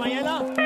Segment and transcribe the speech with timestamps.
[0.00, 0.59] Mariela.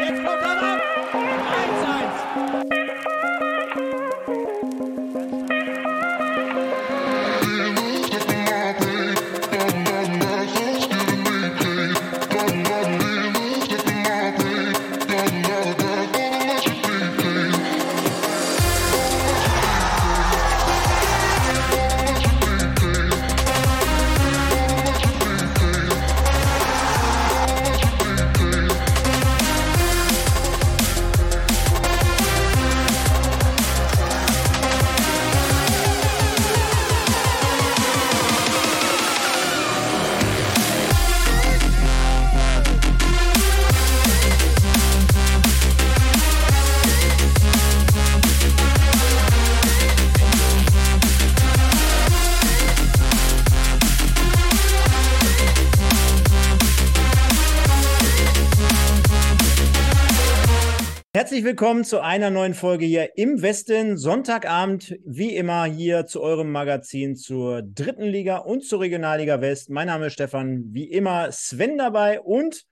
[61.54, 63.96] Willkommen zu einer neuen Folge hier im Westen.
[63.96, 69.70] Sonntagabend, wie immer, hier zu eurem Magazin zur dritten Liga und zur Regionalliga West.
[69.70, 72.64] Mein Name ist Stefan, wie immer Sven dabei und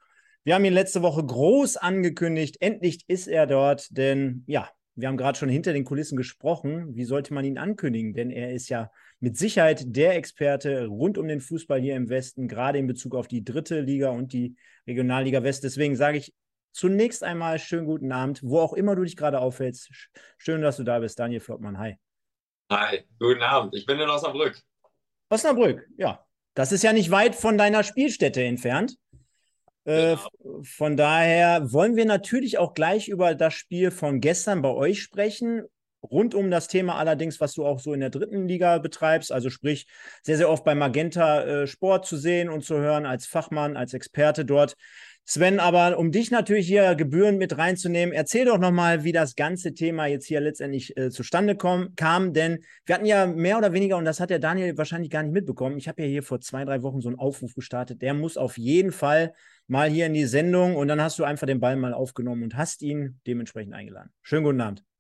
[0.43, 2.57] wir haben ihn letzte Woche groß angekündigt.
[2.59, 6.97] Endlich ist er dort, denn ja, wir haben gerade schon hinter den Kulissen gesprochen.
[6.97, 8.15] Wie sollte man ihn ankündigen?
[8.15, 12.49] Denn er ist ja mit Sicherheit der Experte rund um den Fußball hier im Westen,
[12.49, 14.57] gerade in Bezug auf die dritte Liga und die
[14.89, 15.63] Regionalliga West.
[15.63, 16.35] Deswegen sage ich
[16.73, 19.91] Zunächst einmal schönen guten Abend, wo auch immer du dich gerade aufhältst.
[20.39, 21.79] Schön, dass du da bist, Daniel Flottmann.
[21.79, 21.97] Hi.
[22.71, 23.75] Hi, guten Abend.
[23.75, 24.59] Ich bin in Osnabrück.
[25.29, 26.25] Osnabrück, ja.
[26.55, 28.97] Das ist ja nicht weit von deiner Spielstätte entfernt.
[29.85, 30.63] Äh, genau.
[30.63, 35.65] von daher wollen wir natürlich auch gleich über das Spiel von gestern bei euch sprechen.
[36.03, 39.51] Rund um das Thema allerdings, was du auch so in der dritten Liga betreibst, also
[39.51, 39.87] sprich
[40.23, 43.95] sehr, sehr oft bei Magenta äh, Sport zu sehen und zu hören als Fachmann, als
[43.95, 44.77] Experte dort.
[45.25, 49.73] Sven, aber um dich natürlich hier gebührend mit reinzunehmen, erzähl doch nochmal, wie das ganze
[49.73, 53.97] Thema jetzt hier letztendlich äh, zustande komm, kam, denn wir hatten ja mehr oder weniger,
[53.97, 56.65] und das hat der Daniel wahrscheinlich gar nicht mitbekommen, ich habe ja hier vor zwei,
[56.65, 59.33] drei Wochen so einen Aufruf gestartet, der muss auf jeden Fall
[59.69, 62.57] mal hier in die Sendung und dann hast du einfach den Ball mal aufgenommen und
[62.57, 64.11] hast ihn dementsprechend eingeladen.
[64.23, 64.92] Schönen guten Abend.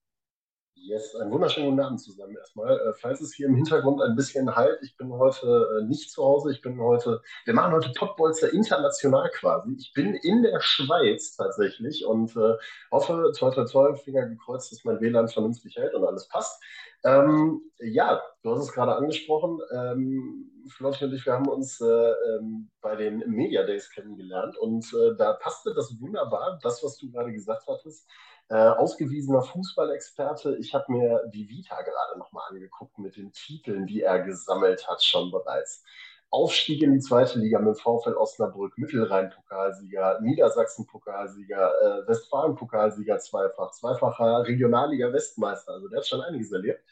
[0.84, 2.76] Yes, einen wunderschönen guten Abend zusammen erstmal.
[2.76, 6.24] Äh, falls es hier im Hintergrund ein bisschen halt, ich bin heute äh, nicht zu
[6.24, 9.76] Hause, ich bin heute, wir machen heute Pottbolzer international quasi.
[9.78, 12.54] Ich bin in der Schweiz tatsächlich und äh,
[12.90, 16.60] hoffe, toi toi toi, Finger gekreuzt, dass mein WLAN vernünftig hält und alles passt.
[17.04, 19.60] Ähm, ja, du hast es gerade angesprochen.
[19.72, 24.84] Ähm, Flotti und ich, wir haben uns äh, ähm, bei den Media Days kennengelernt und
[24.94, 28.08] äh, da passte das wunderbar, das, was du gerade gesagt hattest
[28.52, 30.56] äh, ausgewiesener Fußballexperte.
[30.58, 35.02] Ich habe mir die Vita gerade nochmal angeguckt mit den Titeln, die er gesammelt hat,
[35.02, 35.82] schon bereits.
[36.28, 45.72] Aufstieg in die zweite Liga mit VfL Osnabrück, Mittelrhein-Pokalsieger, Niedersachsen-Pokalsieger, äh, Westfalen-Pokalsieger zweifach, zweifacher Regionalliga-Westmeister.
[45.72, 46.82] Also der hat schon einiges erlebt.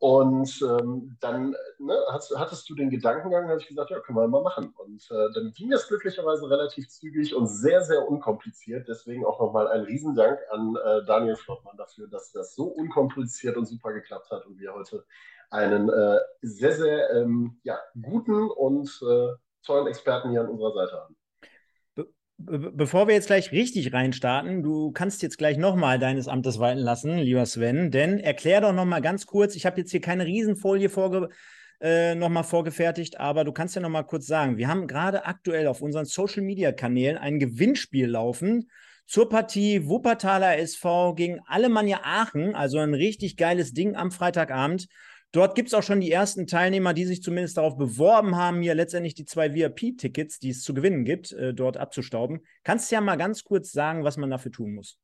[0.00, 4.28] Und ähm, dann ne, hast, hattest du den Gedankengang, habe ich gesagt, ja, können wir
[4.28, 4.72] mal machen.
[4.76, 8.86] Und äh, dann ging das glücklicherweise relativ zügig und sehr, sehr unkompliziert.
[8.86, 13.66] Deswegen auch nochmal ein Riesendank an äh, Daniel Flottmann dafür, dass das so unkompliziert und
[13.66, 15.04] super geklappt hat und wir heute
[15.50, 19.34] einen äh, sehr, sehr ähm, ja, guten und äh,
[19.64, 21.17] tollen Experten hier an unserer Seite haben
[22.38, 27.18] bevor wir jetzt gleich richtig reinstarten, du kannst jetzt gleich nochmal deines Amtes walten lassen,
[27.18, 31.28] lieber Sven, denn erklär doch nochmal ganz kurz, ich habe jetzt hier keine Riesenfolie vorge
[31.80, 35.80] äh, nochmal vorgefertigt, aber du kannst ja nochmal kurz sagen, wir haben gerade aktuell auf
[35.82, 38.68] unseren Social-Media-Kanälen ein Gewinnspiel laufen
[39.06, 44.86] zur Partie Wuppertaler SV gegen Alemannia Aachen, also ein richtig geiles Ding am Freitagabend.
[45.32, 48.74] Dort gibt es auch schon die ersten Teilnehmer, die sich zumindest darauf beworben haben, hier
[48.74, 52.40] letztendlich die zwei VIP-Tickets, die es zu gewinnen gibt, äh, dort abzustauben.
[52.64, 54.98] Kannst du ja mal ganz kurz sagen, was man dafür tun muss?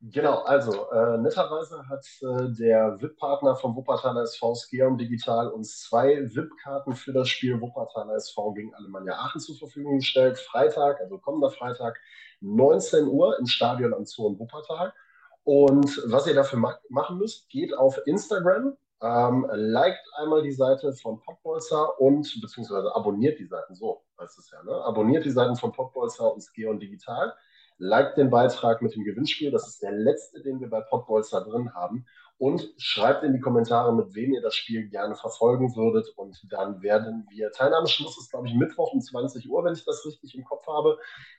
[0.00, 6.20] Genau, also äh, netterweise hat äh, der VIP-Partner vom Wuppertaler SV Skeum Digital uns zwei
[6.22, 10.38] VIP-Karten für das Spiel Wuppertaler SV gegen Alemannia Aachen zur Verfügung gestellt.
[10.38, 11.98] Freitag, also kommender Freitag,
[12.40, 14.94] 19 Uhr im Stadion am Zoo in Wuppertal.
[15.42, 20.92] Und was ihr dafür ma machen müsst, geht auf Instagram ähm, liked einmal die Seite
[20.92, 24.72] von Popbolzer und beziehungsweise abonniert die Seiten, so heißt es ja, ne?
[24.84, 27.32] Abonniert die Seiten von Popbolzer und Skeon Digital.
[27.80, 31.74] Liked den Beitrag mit dem Gewinnspiel, das ist der letzte, den wir bei Popbolzer drin
[31.74, 32.06] haben.
[32.36, 36.08] Und schreibt in die Kommentare, mit wem ihr das Spiel gerne verfolgen würdet.
[36.16, 40.04] Und dann werden wir, Teilnahmeschluss ist, glaube ich, Mittwoch um 20 Uhr, wenn ich das
[40.06, 40.98] richtig im Kopf habe.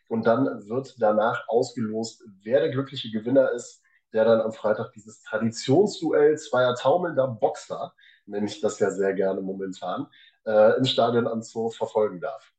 [0.09, 3.81] Und dann wird danach ausgelost, wer der glückliche Gewinner ist
[4.13, 7.93] der dann am Freitag dieses Traditionsduell zweier taumelnder Boxer,
[8.25, 10.07] nenne ich das ja sehr gerne momentan,
[10.45, 12.51] äh, im Stadion am Zoo verfolgen darf.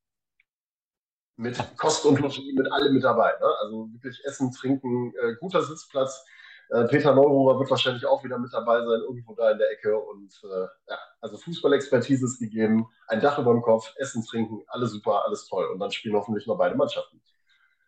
[1.37, 3.32] mit Kost und Logis, mit allem mit dabei.
[3.41, 3.47] Ne?
[3.62, 6.25] Also wirklich Essen, Trinken, äh, guter Sitzplatz.
[6.70, 9.99] Äh, Peter Neururer wird wahrscheinlich auch wieder mit dabei sein, irgendwo da in der Ecke.
[9.99, 14.93] Und äh, ja, also Fußballexpertise ist gegeben, ein Dach über dem Kopf, Essen, Trinken, alles
[14.93, 15.67] super, alles toll.
[15.73, 17.23] Und dann spielen hoffentlich noch beide Mannschaften.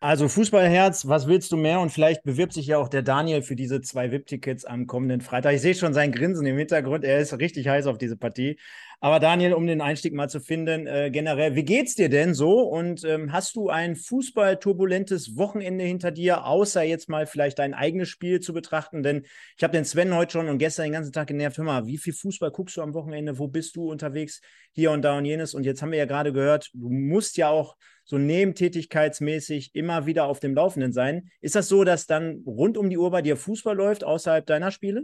[0.03, 1.79] Also Fußballherz, was willst du mehr?
[1.79, 5.53] Und vielleicht bewirbt sich ja auch der Daniel für diese zwei VIP-Tickets am kommenden Freitag.
[5.53, 7.05] Ich sehe schon sein Grinsen im Hintergrund.
[7.05, 8.59] Er ist richtig heiß auf diese Partie.
[9.03, 12.61] Aber Daniel, um den Einstieg mal zu finden, äh, generell, wie geht's dir denn so?
[12.61, 18.07] Und ähm, hast du ein fußballturbulentes Wochenende hinter dir, außer jetzt mal vielleicht dein eigenes
[18.07, 19.03] Spiel zu betrachten?
[19.03, 19.25] Denn
[19.57, 21.57] ich habe den Sven heute schon und gestern den ganzen Tag genervt.
[21.57, 23.37] Hör mal, wie viel Fußball guckst du am Wochenende?
[23.37, 24.39] Wo bist du unterwegs?
[24.71, 25.53] Hier und da und jenes.
[25.53, 30.27] Und jetzt haben wir ja gerade gehört, du musst ja auch so nebentätigkeitsmäßig immer wieder
[30.27, 31.29] auf dem Laufenden sein.
[31.41, 34.71] Ist das so, dass dann rund um die Uhr bei dir Fußball läuft, außerhalb deiner
[34.71, 35.03] Spiele?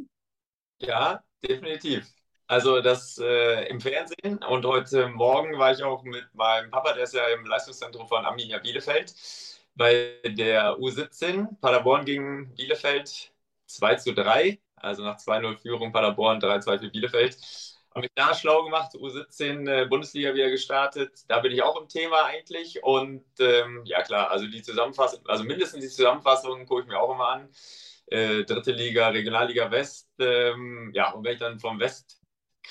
[0.80, 2.10] Ja, definitiv.
[2.50, 7.04] Also das äh, im Fernsehen und heute Morgen war ich auch mit meinem Papa, der
[7.04, 9.14] ist ja im Leistungszentrum von Arminia Bielefeld,
[9.76, 13.32] bei der U17 Paderborn gegen Bielefeld
[13.68, 17.38] 2 zu 3, also nach 2-0 Führung Paderborn 3-2 für Bielefeld
[17.92, 21.12] habe mich da schlau gemacht, U17 äh, Bundesliga wieder gestartet.
[21.28, 22.84] Da bin ich auch im Thema eigentlich.
[22.84, 27.14] Und ähm, ja klar, also die Zusammenfassung, also mindestens die Zusammenfassung gucke ich mir auch
[27.14, 27.50] immer an.
[28.08, 30.10] Äh, dritte Liga, Regionalliga West.
[30.20, 31.80] Ähm, ja, und wenn ich dann vom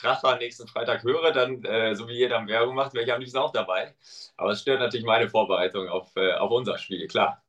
[0.03, 3.39] Westkracher nächsten Freitag höre, dann, äh, so wie jeder Werbung macht, wäre ich am liebsten
[3.39, 3.95] auch dabei.
[4.37, 7.43] Aber es stört natürlich meine Vorbereitung auf, äh, auf unser Spiel, klar.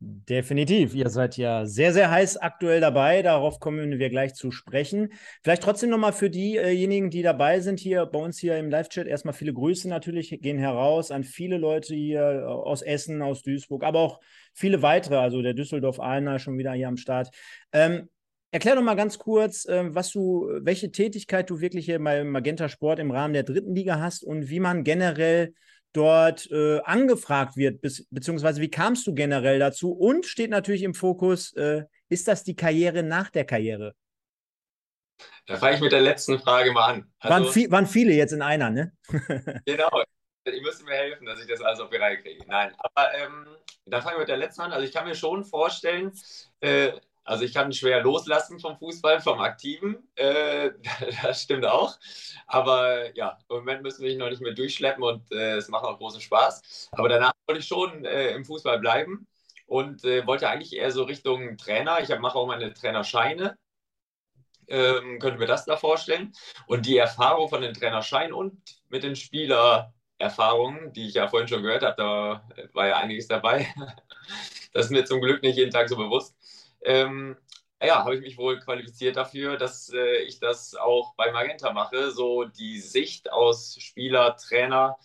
[0.00, 0.94] Definitiv.
[0.94, 3.20] Ihr seid ja sehr, sehr heiß aktuell dabei.
[3.22, 5.12] Darauf kommen wir gleich zu sprechen.
[5.42, 9.08] Vielleicht trotzdem nochmal für diejenigen, die dabei sind hier bei uns hier im Live-Chat.
[9.08, 13.98] Erstmal viele Grüße natürlich gehen heraus an viele Leute hier aus Essen, aus Duisburg, aber
[13.98, 14.20] auch
[14.54, 15.16] viele weitere.
[15.16, 17.34] Also der Düsseldorf-Aalener schon wieder hier am Start.
[17.72, 18.08] Ähm,
[18.50, 22.68] Erklär doch mal ganz kurz, äh, was du, welche Tätigkeit du wirklich hier bei Magenta
[22.68, 25.54] Sport im Rahmen der dritten Liga hast und wie man generell
[25.92, 29.92] dort äh, angefragt wird, bis, beziehungsweise wie kamst du generell dazu?
[29.92, 33.94] Und steht natürlich im Fokus, äh, ist das die Karriere nach der Karriere?
[35.46, 37.12] Da fange ich mit der letzten Frage mal an.
[37.18, 38.92] Also, waren, viel, waren, viele jetzt in einer, ne?
[39.66, 39.90] genau.
[40.44, 42.42] Ich müsste mir helfen, dass ich das alles auf die Reihe kriege.
[42.46, 43.46] Nein, aber ähm,
[43.84, 44.72] da fange ich mit der letzten an.
[44.72, 46.12] Also ich kann mir schon vorstellen,
[46.60, 46.92] äh,
[47.28, 50.08] also ich kann schwer loslassen vom Fußball, vom Aktiven.
[50.14, 50.70] Äh,
[51.22, 51.98] das stimmt auch.
[52.46, 55.84] Aber ja, im Moment müssen wir ihn noch nicht mehr durchschleppen und äh, es macht
[55.84, 56.88] auch großen Spaß.
[56.92, 59.26] Aber danach wollte ich schon äh, im Fußball bleiben
[59.66, 62.00] und äh, wollte eigentlich eher so Richtung Trainer.
[62.00, 63.58] Ich mache auch meine Trainerscheine.
[64.66, 66.32] Ähm, könnte mir das da vorstellen.
[66.66, 68.58] Und die Erfahrung von den Trainerscheinen und
[68.88, 73.68] mit den Spielererfahrungen, die ich ja vorhin schon gehört habe, da war ja einiges dabei.
[74.74, 76.37] Das ist mir zum Glück nicht jeden Tag so bewusst
[76.82, 77.36] ähm,
[77.80, 82.10] ja, habe ich mich wohl qualifiziert dafür, dass äh, ich das auch bei Magenta mache.
[82.10, 84.96] So die Sicht aus Spieler, Trainer,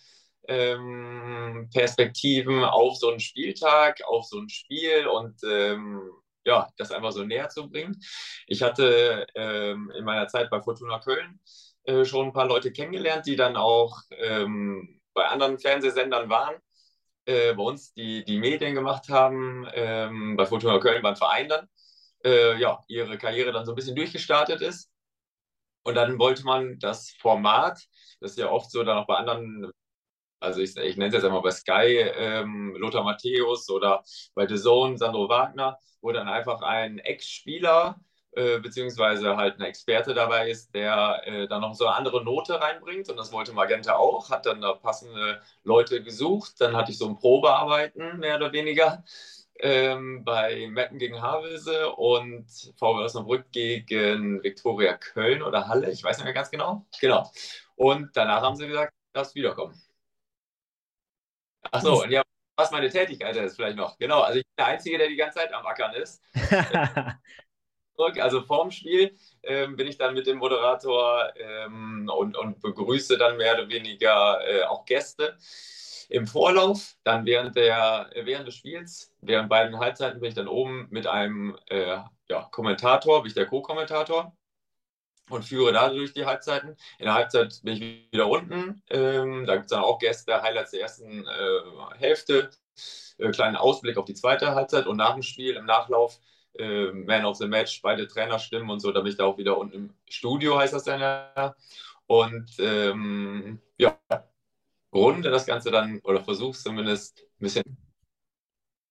[0.48, 6.10] ähm, Perspektiven auf so einen Spieltag, auf so ein Spiel und ähm,
[6.44, 7.98] ja, das einfach so näher zu bringen.
[8.46, 11.40] Ich hatte ähm, in meiner Zeit bei Fortuna Köln
[11.84, 16.56] äh, schon ein paar Leute kennengelernt, die dann auch ähm, bei anderen Fernsehsendern waren
[17.26, 21.68] äh, bei uns die, die Medien gemacht haben, ähm, bei Fortuna Köln beim Verein dann,
[22.24, 24.90] äh, ja, ihre Karriere dann so ein bisschen durchgestartet ist.
[25.82, 27.82] Und dann wollte man das Format,
[28.20, 29.70] das ist ja oft so dann auch bei anderen,
[30.40, 34.02] also ich, ich nenne es jetzt einmal bei Sky, ähm, Lothar Matthäus oder
[34.34, 38.00] bei The Zone, Sandro Wagner, wo dann einfach ein Ex-Spieler
[38.36, 42.60] äh, beziehungsweise halt ein Experte dabei ist, der äh, dann noch so eine andere Note
[42.60, 43.08] reinbringt.
[43.08, 46.60] Und das wollte Magenta auch, hat dann da passende Leute gesucht.
[46.60, 49.04] Dann hatte ich so ein Probearbeiten, mehr oder weniger,
[49.60, 56.18] ähm, bei Metten gegen Havelse und VW Osnabrück gegen Viktoria Köln oder Halle, ich weiß
[56.18, 56.86] nicht mehr ganz genau.
[57.00, 57.30] Genau.
[57.76, 59.80] Und danach haben sie gesagt, darfst wiederkommen.
[61.70, 62.22] Achso, und ja,
[62.56, 63.96] was meine Tätigkeit ist vielleicht noch.
[63.98, 66.22] Genau, also ich bin der Einzige, der die ganze Zeit am Ackern ist.
[67.96, 73.36] Also vorm Spiel ähm, bin ich dann mit dem Moderator ähm, und, und begrüße dann
[73.36, 75.36] mehr oder weniger äh, auch Gäste.
[76.08, 80.86] Im Vorlauf, dann während, der, während des Spiels, während beiden Halbzeiten bin ich dann oben
[80.90, 81.98] mit einem äh,
[82.28, 84.36] ja, Kommentator, bin ich der Co-Kommentator
[85.30, 86.76] und führe dadurch die Halbzeiten.
[86.98, 88.82] In der Halbzeit bin ich wieder unten.
[88.90, 92.50] Ähm, da gibt es dann auch Gäste, Highlights der ersten äh, Hälfte,
[93.18, 96.20] äh, kleinen Ausblick auf die zweite Halbzeit und nach dem Spiel im Nachlauf
[96.58, 99.58] äh, Man of the Match, beide Trainerstimmen und so, da bin ich da auch wieder
[99.58, 101.54] unten im Studio, heißt das dann ja.
[102.06, 103.98] Und ähm, ja,
[104.92, 107.64] runde das Ganze dann oder versuch's zumindest ein bisschen.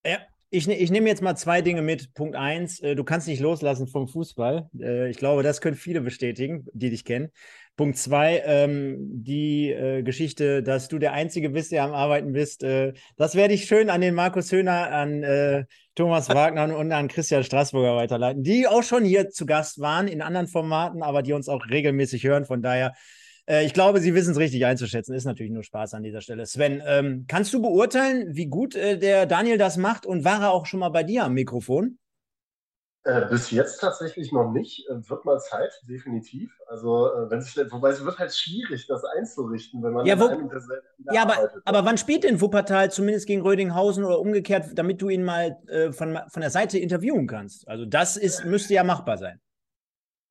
[0.06, 0.18] Ja,
[0.50, 2.14] ich, ne, ich nehme jetzt mal zwei Dinge mit.
[2.14, 4.70] Punkt eins, äh, du kannst nicht loslassen vom Fußball.
[4.80, 7.32] Äh, ich glaube, das können viele bestätigen, die dich kennen.
[7.76, 12.62] Punkt zwei, ähm, die äh, Geschichte, dass du der Einzige bist, der am Arbeiten bist.
[12.62, 17.08] Äh, das werde ich schön an den Markus Höhner, an äh, Thomas Wagner und an
[17.08, 21.34] Christian Straßburger weiterleiten, die auch schon hier zu Gast waren in anderen Formaten, aber die
[21.34, 22.46] uns auch regelmäßig hören.
[22.46, 22.94] Von daher,
[23.48, 25.14] äh, ich glaube, sie wissen es richtig einzuschätzen.
[25.14, 26.46] Ist natürlich nur Spaß an dieser Stelle.
[26.46, 30.52] Sven, ähm, kannst du beurteilen, wie gut äh, der Daniel das macht und war er
[30.52, 32.00] auch schon mal bei dir am Mikrofon?
[33.06, 34.88] Äh, bis jetzt tatsächlich noch nicht.
[34.88, 36.58] Äh, wird mal Zeit, definitiv.
[36.68, 40.30] Also, äh, wenn sich, wobei es wird halt schwierig, das einzurichten, wenn man ja, wo,
[41.12, 45.26] ja aber, aber wann spielt denn Wuppertal zumindest gegen Rödinghausen oder umgekehrt, damit du ihn
[45.26, 47.68] mal äh, von, von der Seite interviewen kannst?
[47.68, 49.42] Also, das ist, müsste ja machbar sein.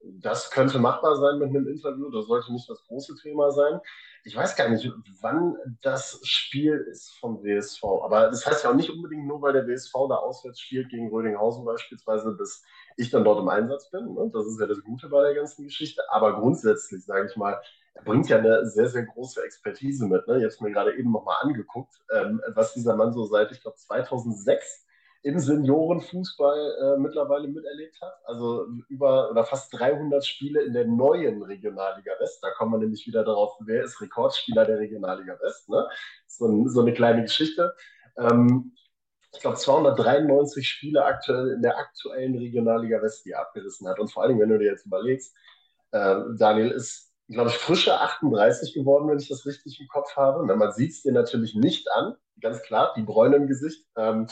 [0.00, 2.10] Das könnte machbar sein mit einem Interview.
[2.10, 3.80] Das sollte nicht das große Thema sein
[4.24, 4.88] ich weiß gar nicht,
[5.20, 7.82] wann das Spiel ist vom WSV.
[8.04, 11.10] Aber das heißt ja auch nicht unbedingt nur, weil der WSV da auswärts spielt gegen
[11.10, 12.62] Rödinghausen beispielsweise, dass
[12.96, 14.14] ich dann dort im Einsatz bin.
[14.14, 14.30] Ne?
[14.32, 16.02] Das ist ja das Gute bei der ganzen Geschichte.
[16.10, 17.60] Aber grundsätzlich, sage ich mal,
[17.94, 20.26] er bringt ja eine sehr, sehr große Expertise mit.
[20.28, 20.38] Ne?
[20.38, 24.86] Jetzt mir gerade eben nochmal angeguckt, ähm, was dieser Mann so seit, ich glaube, 2006
[25.22, 28.14] im Seniorenfußball äh, mittlerweile miterlebt hat.
[28.24, 32.42] Also über oder fast 300 Spiele in der neuen Regionalliga West.
[32.42, 35.68] Da kommen wir nämlich wieder darauf, wer ist Rekordspieler der Regionalliga West.
[35.68, 35.88] Ne?
[36.26, 37.72] So, so eine kleine Geschichte.
[38.16, 38.72] Ähm,
[39.32, 43.98] ich glaube, 293 Spiele aktuell in der aktuellen Regionalliga West, die er abgerissen hat.
[44.00, 45.34] Und vor allem, wenn du dir jetzt überlegst,
[45.92, 50.44] äh, Daniel ist, glaube ich, frische 38 geworden, wenn ich das richtig im Kopf habe.
[50.46, 53.86] Na, man sieht es dir natürlich nicht an, ganz klar, die Bräune im Gesicht.
[53.96, 54.26] Ähm,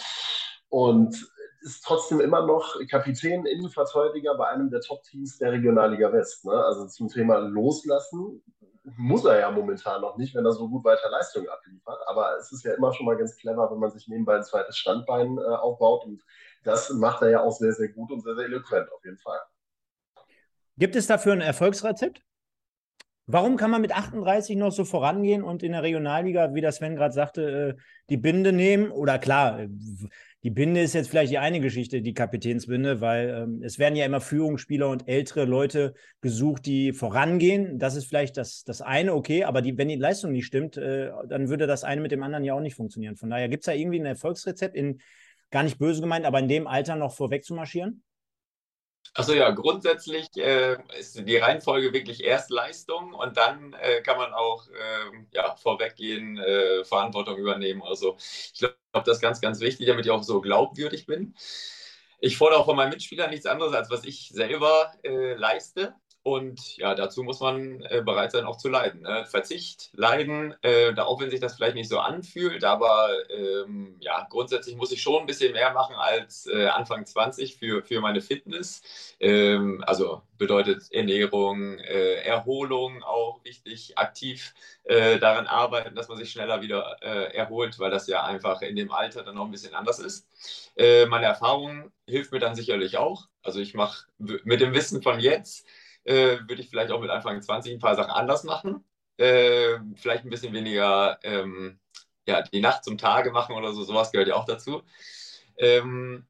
[0.70, 6.46] und ist trotzdem immer noch Kapitän, Innenverteidiger bei einem der Top-Teams der Regionalliga West.
[6.46, 6.52] Ne?
[6.52, 8.42] Also zum Thema Loslassen
[8.96, 11.98] muss er ja momentan noch nicht, wenn er so gut weiter Leistung abliefert.
[12.06, 14.78] Aber es ist ja immer schon mal ganz clever, wenn man sich nebenbei ein zweites
[14.78, 16.04] Standbein äh, aufbaut.
[16.06, 16.22] Und
[16.64, 19.40] das macht er ja auch sehr, sehr gut und sehr, sehr eloquent auf jeden Fall.
[20.78, 22.22] Gibt es dafür ein Erfolgsrezept?
[23.26, 26.96] Warum kann man mit 38 noch so vorangehen und in der Regionalliga, wie das Sven
[26.96, 28.90] gerade sagte, äh, die Binde nehmen?
[28.90, 29.60] Oder klar,
[30.42, 34.06] die Binde ist jetzt vielleicht die eine Geschichte, die Kapitänsbinde, weil ähm, es werden ja
[34.06, 35.92] immer Führungsspieler und ältere Leute
[36.23, 37.78] gesucht, die vorangehen.
[37.78, 41.11] Das ist vielleicht das, das eine, okay, aber die, wenn die Leistung nicht stimmt, äh,
[41.28, 43.16] dann würde das eine mit dem anderen ja auch nicht funktionieren.
[43.16, 45.00] Von daher gibt es da irgendwie ein Erfolgsrezept, in,
[45.50, 48.02] gar nicht böse gemeint, aber in dem Alter noch vorweg zu marschieren?
[49.12, 54.33] Also ja, grundsätzlich äh, ist die Reihenfolge wirklich erst Leistung und dann äh, kann man
[54.33, 57.83] auch äh, ja, vorweggehen, äh, Verantwortung übernehmen.
[57.83, 61.35] Also ich glaube, das ist ganz, ganz wichtig, damit ich auch so glaubwürdig bin.
[62.21, 65.95] Ich fordere auch von meinen Mitspielern nichts anderes, als was ich selber äh, leiste.
[66.22, 69.02] Und ja, dazu muss man äh, bereit sein, auch zu leiden.
[69.02, 69.24] Ne?
[69.24, 74.76] Verzicht, Leiden, äh, auch wenn sich das vielleicht nicht so anfühlt, aber ähm, ja, grundsätzlich
[74.76, 78.82] muss ich schon ein bisschen mehr machen als äh, Anfang 20 für, für meine Fitness.
[79.18, 86.30] Ähm, also bedeutet Ernährung, äh, Erholung auch wichtig, aktiv äh, daran arbeiten, dass man sich
[86.30, 89.74] schneller wieder äh, erholt, weil das ja einfach in dem Alter dann noch ein bisschen
[89.74, 90.26] anders ist.
[90.76, 93.28] meine Erfahrung hilft mir dann sicherlich auch.
[93.42, 95.66] Also ich mache mit dem Wissen von jetzt,
[96.11, 98.85] äh, würde ich vielleicht auch mit Anfang 20 ein paar Sachen anders machen.
[99.17, 101.79] Äh, vielleicht ein bisschen weniger ähm,
[102.26, 104.83] ja, die Nacht zum Tage machen oder so, sowas gehört ja auch dazu.
[105.57, 106.26] Ähm,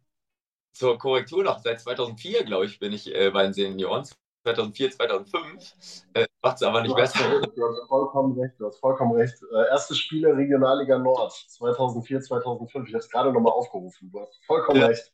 [0.73, 4.05] zur Korrektur noch, seit 2004, glaube ich, bin ich äh, bei den Senioren.
[4.45, 5.75] 2004, 2005.
[6.15, 7.19] Äh, Macht es aber nicht du besser.
[7.41, 9.35] du hast vollkommen recht, du hast vollkommen recht.
[9.53, 12.89] Äh, erste Spiele Regionalliga Nord, 2004, 2005.
[12.89, 14.11] Ich habe es gerade nochmal aufgerufen.
[14.11, 14.87] Du hast vollkommen ja.
[14.87, 15.13] recht.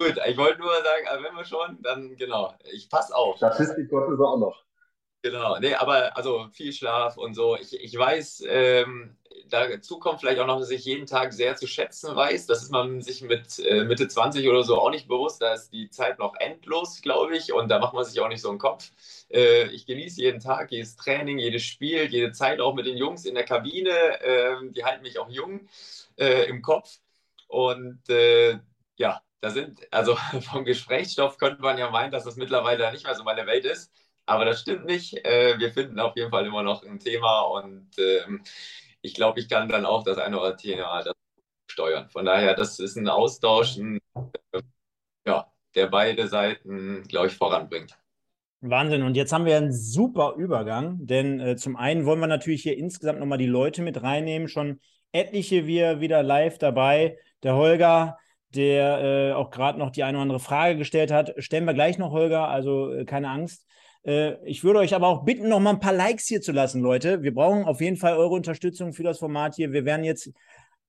[0.00, 3.36] Gut, ich wollte nur sagen, wenn wir schon, dann genau, ich passe auf.
[3.36, 4.64] Statistik Gott ist auch noch.
[5.20, 7.54] Genau, nee, aber also viel Schlaf und so.
[7.56, 9.18] Ich, ich weiß, ähm,
[9.50, 12.46] dazu kommt vielleicht auch noch, dass ich jeden Tag sehr zu schätzen weiß.
[12.46, 15.42] Das ist man sich mit äh, Mitte 20 oder so auch nicht bewusst.
[15.42, 18.40] Da ist die Zeit noch endlos, glaube ich, und da macht man sich auch nicht
[18.40, 18.92] so einen Kopf.
[19.28, 23.26] Äh, ich genieße jeden Tag, jedes Training, jedes Spiel, jede Zeit auch mit den Jungs
[23.26, 23.90] in der Kabine.
[24.22, 25.68] Äh, die halten mich auch jung
[26.16, 27.00] äh, im Kopf.
[27.48, 28.58] Und äh,
[28.96, 33.14] ja, da sind, also vom Gesprächsstoff könnte man ja meinen, dass das mittlerweile nicht mehr
[33.14, 33.92] so meine Welt ist.
[34.26, 35.24] Aber das stimmt nicht.
[35.24, 38.42] Äh, wir finden auf jeden Fall immer noch ein Thema und ähm,
[39.02, 41.04] ich glaube, ich kann dann auch das eine oder andere Thema
[41.70, 42.08] steuern.
[42.10, 44.60] Von daher, das ist ein Austausch, äh,
[45.26, 47.96] ja, der beide Seiten, glaube ich, voranbringt.
[48.60, 49.02] Wahnsinn.
[49.02, 52.76] Und jetzt haben wir einen super Übergang, denn äh, zum einen wollen wir natürlich hier
[52.76, 54.48] insgesamt nochmal die Leute mit reinnehmen.
[54.48, 54.80] Schon
[55.12, 57.18] etliche wir wieder live dabei.
[57.42, 58.18] Der Holger,
[58.54, 61.34] der äh, auch gerade noch die eine oder andere Frage gestellt hat.
[61.38, 63.66] Stellen wir gleich noch, Holger, also äh, keine Angst.
[64.04, 66.80] Äh, ich würde euch aber auch bitten, noch mal ein paar Likes hier zu lassen,
[66.80, 67.22] Leute.
[67.22, 69.72] Wir brauchen auf jeden Fall eure Unterstützung für das Format hier.
[69.72, 70.30] Wir werden jetzt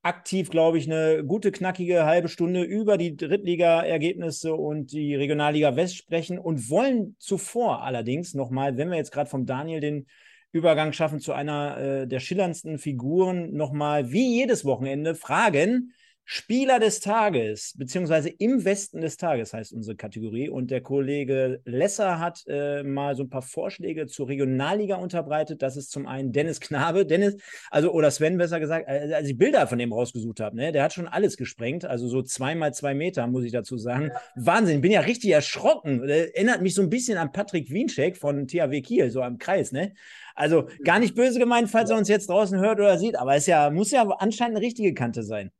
[0.04, 5.96] aktiv, glaube ich, eine gute, knackige halbe Stunde über die Drittliga-Ergebnisse und die Regionalliga West
[5.96, 10.08] sprechen und wollen zuvor allerdings nochmal, wenn wir jetzt gerade vom Daniel den
[10.52, 17.02] Übergang schaffen zu einer äh, der schillerndsten Figuren, nochmal wie jedes Wochenende fragen, Spieler des
[17.02, 20.50] Tages, beziehungsweise im Westen des Tages heißt unsere Kategorie.
[20.50, 25.62] Und der Kollege Lesser hat äh, mal so ein paar Vorschläge zur Regionalliga unterbreitet.
[25.62, 27.36] Das ist zum einen Dennis Knabe, Dennis,
[27.70, 30.84] also oder Sven besser gesagt, äh, als ich Bilder von dem rausgesucht habe, ne, der
[30.84, 31.86] hat schon alles gesprengt.
[31.86, 34.12] Also so zweimal zwei Meter, muss ich dazu sagen.
[34.36, 36.08] Wahnsinn, bin ja richtig erschrocken.
[36.08, 39.72] Der erinnert mich so ein bisschen an Patrick Wienscheck von THW Kiel, so am Kreis,
[39.72, 39.94] ne?
[40.36, 43.48] Also gar nicht böse gemeint, falls er uns jetzt draußen hört oder sieht, aber es
[43.48, 45.52] ja, muss ja anscheinend eine richtige Kante sein.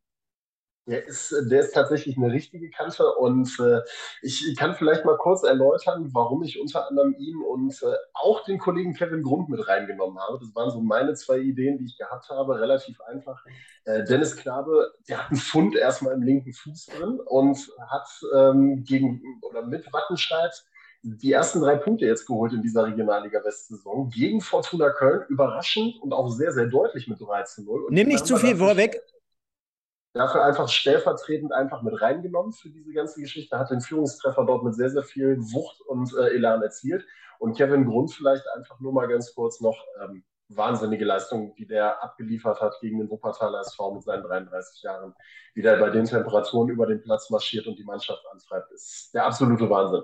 [0.86, 3.82] Der ist, der ist tatsächlich eine richtige Kante und äh,
[4.20, 8.58] ich kann vielleicht mal kurz erläutern, warum ich unter anderem ihn und äh, auch den
[8.58, 10.40] Kollegen Kevin Grund mit reingenommen habe.
[10.40, 13.44] Das waren so meine zwei Ideen, die ich gehabt habe, relativ einfach.
[13.84, 17.58] Äh, Dennis Knabe, der hat einen Fund erstmal im linken Fuß drin und
[17.88, 20.64] hat ähm, gegen oder mit Wattenscheid
[21.02, 26.12] die ersten drei Punkte jetzt geholt in dieser Regionalliga West-Saison gegen Fortuna Köln, überraschend und
[26.12, 27.86] auch sehr, sehr deutlich mit 3 zu 0.
[27.90, 29.00] Nimm nicht zu viel vorweg
[30.12, 34.74] dafür einfach stellvertretend einfach mit reingenommen für diese ganze Geschichte, hat den Führungstreffer dort mit
[34.74, 37.04] sehr, sehr viel Wucht und äh, Elan erzielt.
[37.38, 42.02] Und Kevin Grund vielleicht einfach nur mal ganz kurz noch ähm, wahnsinnige Leistung, die der
[42.02, 45.14] abgeliefert hat gegen den Wuppertaler SV mit seinen 33 Jahren,
[45.54, 49.24] wie der bei den Temperaturen über den Platz marschiert und die Mannschaft antreibt, ist der
[49.26, 50.02] absolute Wahnsinn.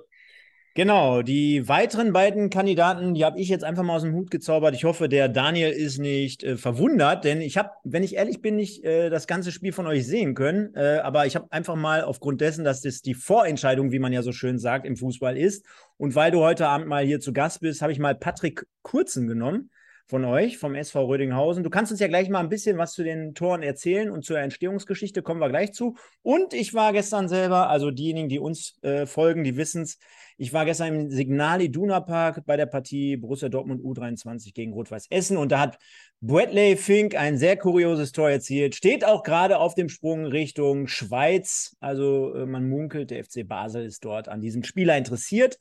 [0.78, 4.76] Genau, die weiteren beiden Kandidaten, die habe ich jetzt einfach mal aus dem Hut gezaubert.
[4.76, 8.54] Ich hoffe, der Daniel ist nicht äh, verwundert, denn ich habe, wenn ich ehrlich bin,
[8.54, 10.72] nicht äh, das ganze Spiel von euch sehen können.
[10.76, 14.22] Äh, aber ich habe einfach mal aufgrund dessen, dass das die Vorentscheidung, wie man ja
[14.22, 15.66] so schön sagt, im Fußball ist.
[15.96, 19.26] Und weil du heute Abend mal hier zu Gast bist, habe ich mal Patrick Kurzen
[19.26, 19.70] genommen
[20.08, 21.62] von euch, vom SV Rödinghausen.
[21.62, 24.38] Du kannst uns ja gleich mal ein bisschen was zu den Toren erzählen und zur
[24.38, 25.96] Entstehungsgeschichte kommen wir gleich zu.
[26.22, 29.98] Und ich war gestern selber, also diejenigen, die uns äh, folgen, die wissen es,
[30.38, 35.08] ich war gestern im Signal Iduna Park bei der Partie Borussia Dortmund U23 gegen Rot-Weiß
[35.10, 35.78] Essen und da hat
[36.20, 41.76] Bradley Fink ein sehr kurioses Tor erzielt, steht auch gerade auf dem Sprung Richtung Schweiz.
[41.80, 45.58] Also äh, man munkelt, der FC Basel ist dort an diesem Spieler interessiert.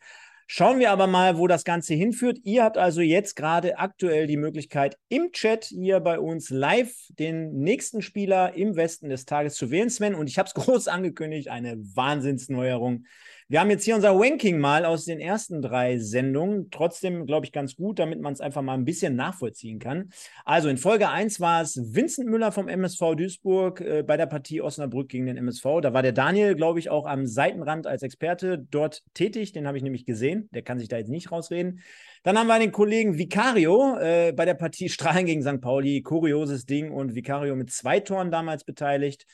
[0.50, 2.40] Schauen wir aber mal, wo das Ganze hinführt.
[2.44, 7.52] Ihr habt also jetzt gerade aktuell die Möglichkeit, im Chat hier bei uns live den
[7.60, 10.16] nächsten Spieler im Westen des Tages zu wählen, Sven.
[10.16, 13.04] Und ich habe es groß angekündigt, eine Wahnsinnsneuerung.
[13.50, 16.70] Wir haben jetzt hier unser Ranking mal aus den ersten drei Sendungen.
[16.70, 20.10] Trotzdem, glaube ich, ganz gut, damit man es einfach mal ein bisschen nachvollziehen kann.
[20.44, 24.60] Also in Folge 1 war es Vincent Müller vom MSV Duisburg äh, bei der Partie
[24.62, 25.80] Osnabrück gegen den MSV.
[25.82, 29.54] Da war der Daniel, glaube ich, auch am Seitenrand als Experte dort tätig.
[29.54, 30.50] Den habe ich nämlich gesehen.
[30.52, 31.80] Der kann sich da jetzt nicht rausreden.
[32.24, 35.62] Dann haben wir den Kollegen Vicario äh, bei der Partie Strahlen gegen St.
[35.62, 36.02] Pauli.
[36.02, 39.26] Kurioses Ding und Vicario mit zwei Toren damals beteiligt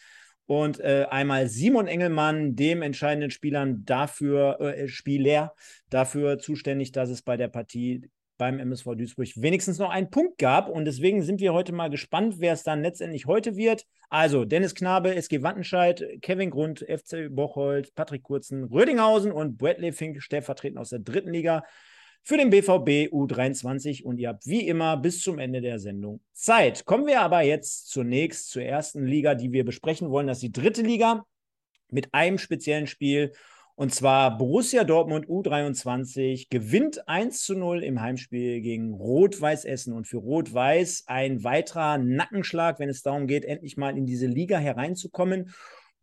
[0.45, 5.53] und äh, einmal Simon Engelmann, dem entscheidenden Spielern dafür, äh, Spieler,
[5.89, 10.67] dafür zuständig, dass es bei der Partie beim MSV Duisburg wenigstens noch einen Punkt gab.
[10.67, 13.85] Und deswegen sind wir heute mal gespannt, wer es dann letztendlich heute wird.
[14.09, 20.21] Also Dennis Knabe, SG Wattenscheid, Kevin Grund, FC Bocholt, Patrick Kurzen, Rödinghausen und Bradley Fink,
[20.21, 21.63] stellvertretend aus der dritten Liga
[22.23, 26.85] für den BVB U23 und ihr habt wie immer bis zum Ende der Sendung Zeit.
[26.85, 30.27] Kommen wir aber jetzt zunächst zur ersten Liga, die wir besprechen wollen.
[30.27, 31.25] Das ist die dritte Liga
[31.91, 33.33] mit einem speziellen Spiel.
[33.75, 39.93] Und zwar Borussia Dortmund U23 gewinnt 1 zu 0 im Heimspiel gegen Rot-Weiß Essen.
[39.93, 44.57] Und für Rot-Weiß ein weiterer Nackenschlag, wenn es darum geht, endlich mal in diese Liga
[44.59, 45.53] hereinzukommen.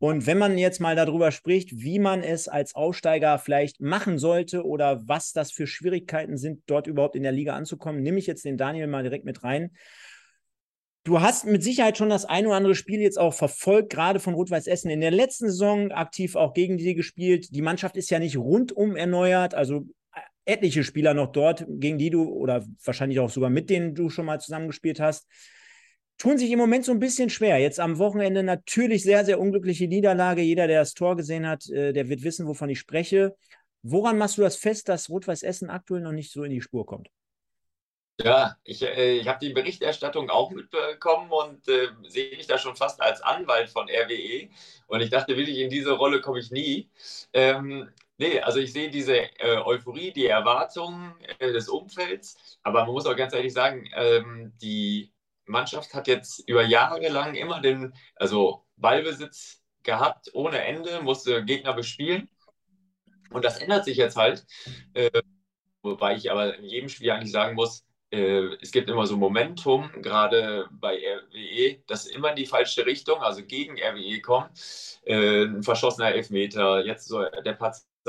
[0.00, 4.64] Und wenn man jetzt mal darüber spricht, wie man es als Aufsteiger vielleicht machen sollte
[4.64, 8.46] oder was das für Schwierigkeiten sind, dort überhaupt in der Liga anzukommen, nehme ich jetzt
[8.46, 9.72] den Daniel mal direkt mit rein.
[11.04, 14.32] Du hast mit Sicherheit schon das ein oder andere Spiel jetzt auch verfolgt, gerade von
[14.32, 14.90] Rot-Weiß Essen.
[14.90, 17.54] In der letzten Saison aktiv auch gegen die gespielt.
[17.54, 19.84] Die Mannschaft ist ja nicht rundum erneuert, also
[20.46, 24.24] etliche Spieler noch dort, gegen die du oder wahrscheinlich auch sogar mit denen du schon
[24.24, 25.26] mal zusammengespielt hast
[26.20, 27.58] tun sich im Moment so ein bisschen schwer.
[27.58, 30.42] Jetzt am Wochenende natürlich sehr, sehr unglückliche Niederlage.
[30.42, 33.34] Jeder, der das Tor gesehen hat, äh, der wird wissen, wovon ich spreche.
[33.82, 36.84] Woran machst du das fest, dass Rot-Weiß Essen aktuell noch nicht so in die Spur
[36.84, 37.08] kommt?
[38.22, 42.76] Ja, ich, äh, ich habe die Berichterstattung auch mitbekommen und äh, sehe mich da schon
[42.76, 44.50] fast als Anwalt von RWE.
[44.88, 46.90] Und ich dachte wirklich, in diese Rolle komme ich nie.
[47.32, 52.58] Ähm, nee, also ich sehe diese äh, Euphorie, die Erwartungen äh, des Umfelds.
[52.62, 55.10] Aber man muss auch ganz ehrlich sagen, ähm, die
[55.50, 61.72] Mannschaft hat jetzt über Jahre lang immer den also Ballbesitz gehabt, ohne Ende, musste Gegner
[61.72, 62.28] bespielen.
[63.30, 64.46] Und das ändert sich jetzt halt.
[64.94, 65.22] Äh,
[65.82, 69.90] wobei ich aber in jedem Spiel eigentlich sagen muss, äh, es gibt immer so Momentum,
[70.02, 74.50] gerade bei RWE, dass immer in die falsche Richtung, also gegen RWE kommt.
[75.04, 77.52] Äh, ein verschossener Elfmeter, jetzt so der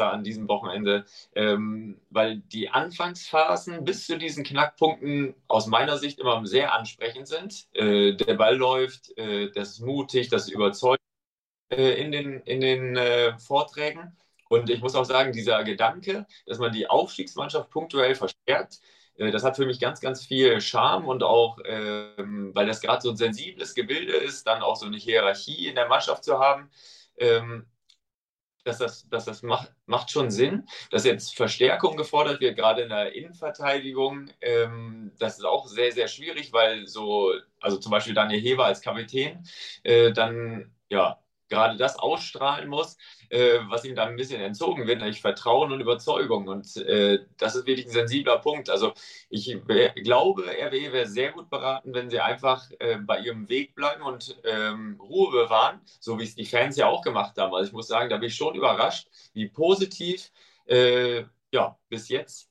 [0.02, 6.20] Patzer an diesem Wochenende, ähm, weil die Anfangsphasen bis zu diesen Knackpunkten aus meiner Sicht
[6.20, 7.68] immer sehr ansprechend sind.
[7.74, 11.02] Äh, der Ball läuft, äh, das ist mutig, das ist überzeugend
[11.70, 14.18] äh, in den, in den äh, Vorträgen.
[14.50, 18.82] Und ich muss auch sagen, dieser Gedanke, dass man die Aufstiegsmannschaft punktuell verstärkt,
[19.18, 23.02] äh, das hat für mich ganz, ganz viel Charme und auch, ähm, weil das gerade
[23.02, 26.70] so ein sensibles Gebilde ist, dann auch so eine Hierarchie in der Mannschaft zu haben.
[27.18, 27.66] Ähm,
[28.63, 32.89] dass das, dass das macht, macht schon Sinn, dass jetzt Verstärkung gefordert wird, gerade in
[32.89, 34.30] der Innenverteidigung.
[34.41, 38.82] Ähm, das ist auch sehr, sehr schwierig, weil so, also zum Beispiel Daniel Heber als
[38.82, 39.43] Kapitän,
[39.84, 41.19] äh, dann ja
[41.52, 42.98] gerade das ausstrahlen muss,
[43.30, 46.48] äh, was ihm da ein bisschen entzogen wird, nämlich Vertrauen und Überzeugung.
[46.48, 48.70] Und äh, das ist wirklich ein sensibler Punkt.
[48.70, 48.94] Also
[49.30, 49.56] ich
[50.04, 54.40] glaube, RWE wäre sehr gut beraten, wenn sie einfach äh, bei ihrem Weg bleiben und
[54.46, 57.54] ähm, Ruhe bewahren, so wie es die Fans ja auch gemacht haben.
[57.54, 60.32] Also ich muss sagen, da bin ich schon überrascht, wie positiv
[60.66, 62.50] äh, ja, bis jetzt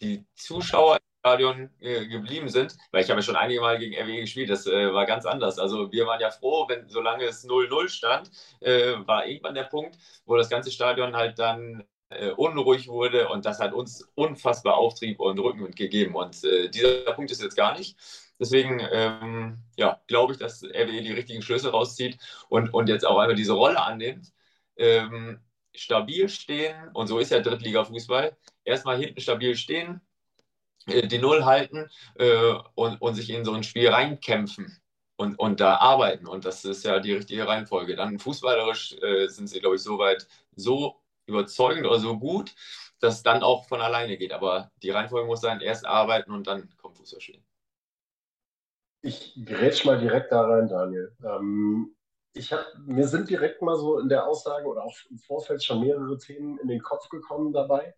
[0.00, 0.98] die Zuschauer
[1.28, 4.66] Stadion äh, geblieben sind, weil ich habe ja schon einige Mal gegen RWE gespielt, das
[4.66, 5.58] äh, war ganz anders.
[5.58, 9.98] Also wir waren ja froh, wenn solange es 0-0 stand, äh, war irgendwann der Punkt,
[10.24, 15.20] wo das ganze Stadion halt dann äh, unruhig wurde und das hat uns unfassbar Auftrieb
[15.20, 17.96] und Rückenwind gegeben und äh, dieser Punkt ist jetzt gar nicht.
[18.40, 23.18] Deswegen ähm, ja, glaube ich, dass RWE die richtigen Schlüsse rauszieht und, und jetzt auch
[23.18, 24.32] einmal diese Rolle annimmt.
[24.76, 25.40] Ähm,
[25.74, 30.00] stabil stehen, und so ist ja Drittliga-Fußball, erstmal hinten stabil stehen,
[30.88, 34.80] die Null halten äh, und, und sich in so ein Spiel reinkämpfen
[35.16, 36.26] und, und da arbeiten.
[36.26, 37.96] Und das ist ja die richtige Reihenfolge.
[37.96, 42.54] Dann fußballerisch äh, sind sie, glaube ich, soweit so überzeugend oder so gut,
[43.00, 44.32] dass es dann auch von alleine geht.
[44.32, 47.44] Aber die Reihenfolge muss sein, erst arbeiten und dann kommt Fußballspielen.
[49.02, 51.14] Ich grätsch mal direkt da rein, Daniel.
[51.24, 51.94] Ähm,
[52.32, 55.80] ich hab, mir sind direkt mal so in der Aussage oder auch im Vorfeld schon
[55.80, 57.94] mehrere Themen in den Kopf gekommen dabei.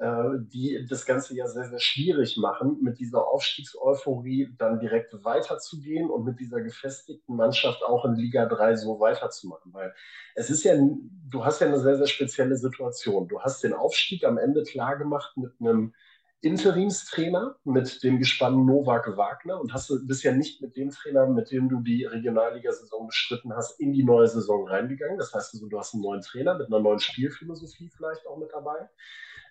[0.00, 6.08] Äh, die das Ganze ja sehr, sehr schwierig machen, mit dieser Aufstiegseuphorie dann direkt weiterzugehen
[6.08, 9.74] und mit dieser gefestigten Mannschaft auch in Liga 3 so weiterzumachen.
[9.74, 9.92] Weil
[10.36, 13.28] es ist ja, du hast ja eine sehr, sehr spezielle Situation.
[13.28, 15.92] Du hast den Aufstieg am Ende klar gemacht mit einem
[16.40, 21.50] Interimstrainer, mit dem Gespann Novak Wagner und hast du bisher nicht mit dem Trainer, mit
[21.50, 25.18] dem du die Regionalligasaison bestritten hast, in die neue Saison reingegangen.
[25.18, 28.50] Das heißt also, du hast einen neuen Trainer mit einer neuen Spielphilosophie vielleicht auch mit
[28.50, 28.88] dabei.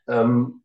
[0.10, 0.64] Ähm,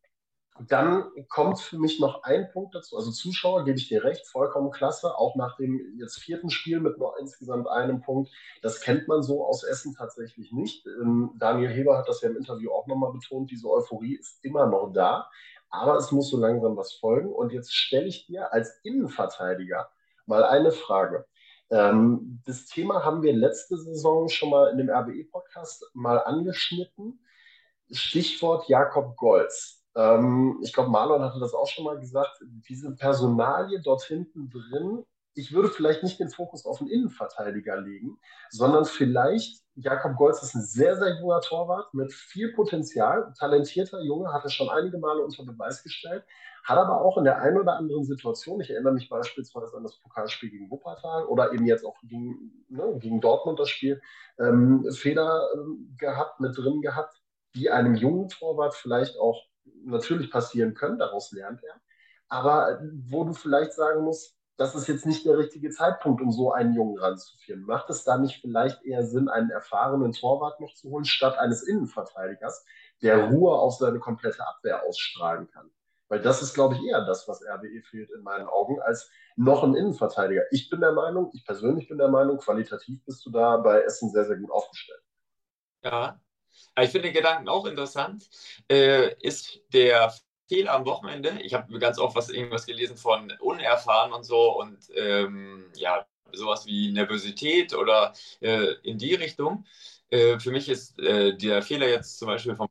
[0.68, 2.96] dann kommt für mich noch ein Punkt dazu.
[2.96, 5.18] Also Zuschauer, gebe ich dir recht, vollkommen klasse.
[5.18, 8.30] Auch nach dem jetzt vierten Spiel mit nur insgesamt einem Punkt.
[8.62, 10.87] Das kennt man so aus Essen tatsächlich nicht.
[10.87, 13.50] Ähm, Daniel Heber hat das ja im Interview auch nochmal betont.
[13.50, 15.28] Diese Euphorie ist immer noch da.
[15.70, 17.33] Aber es muss so langsam was folgen.
[17.33, 19.90] Und jetzt stelle ich dir als Innenverteidiger
[20.26, 21.26] mal eine Frage.
[21.70, 27.18] Ähm, das Thema haben wir letzte Saison schon mal in dem RBE-Podcast mal angeschnitten.
[27.90, 29.84] Stichwort Jakob Golz.
[29.96, 32.42] Ähm, ich glaube, Marlon hatte das auch schon mal gesagt.
[32.68, 38.18] Diese Personalie dort hinten drin, ich würde vielleicht nicht den Fokus auf den Innenverteidiger legen,
[38.50, 44.32] sondern vielleicht, Jakob Golz ist ein sehr, sehr junger Torwart mit viel Potenzial, talentierter Junge,
[44.32, 46.24] hat er schon einige Male unter Beweis gestellt,
[46.62, 49.98] hat aber auch in der einen oder anderen Situation, ich erinnere mich beispielsweise an das
[49.98, 54.00] Pokalspiel gegen Wuppertal oder eben jetzt auch gegen, ne, gegen Dortmund das Spiel,
[54.38, 57.20] ähm, Fehler ähm, gehabt, mit drin gehabt,
[57.54, 59.44] die einem jungen Torwart vielleicht auch
[59.84, 61.80] natürlich passieren können, daraus lernt er.
[62.28, 66.52] Aber wo du vielleicht sagen musst, das ist jetzt nicht der richtige Zeitpunkt, um so
[66.52, 67.62] einen Jungen ranzuführen.
[67.62, 71.62] Macht es da nicht vielleicht eher Sinn, einen erfahrenen Torwart noch zu holen, statt eines
[71.64, 72.64] Innenverteidigers,
[73.02, 75.70] der Ruhe auf seine komplette Abwehr ausstrahlen kann?
[76.08, 79.64] Weil das ist, glaube ich, eher das, was RWE fehlt in meinen Augen, als noch
[79.64, 80.42] ein Innenverteidiger.
[80.52, 84.10] Ich bin der Meinung, ich persönlich bin der Meinung, qualitativ bist du da bei Essen
[84.10, 85.02] sehr, sehr gut aufgestellt.
[85.82, 86.20] Ja,
[86.82, 88.28] ich finde den Gedanken auch interessant.
[88.68, 90.12] Äh, ist der
[90.48, 94.78] Fehler am Wochenende, ich habe ganz oft was irgendwas gelesen von unerfahren und so und
[94.94, 99.66] ähm, ja, sowas wie Nervosität oder äh, in die Richtung.
[100.10, 102.68] Äh, für mich ist äh, der Fehler jetzt zum Beispiel vom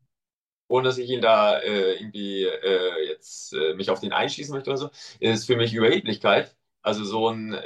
[0.67, 4.77] ohne dass ich ihn da äh, irgendwie äh, jetzt mich auf den einschießen möchte oder
[4.77, 4.89] so,
[5.19, 6.55] ist für mich Überheblichkeit.
[6.83, 7.57] Also so ein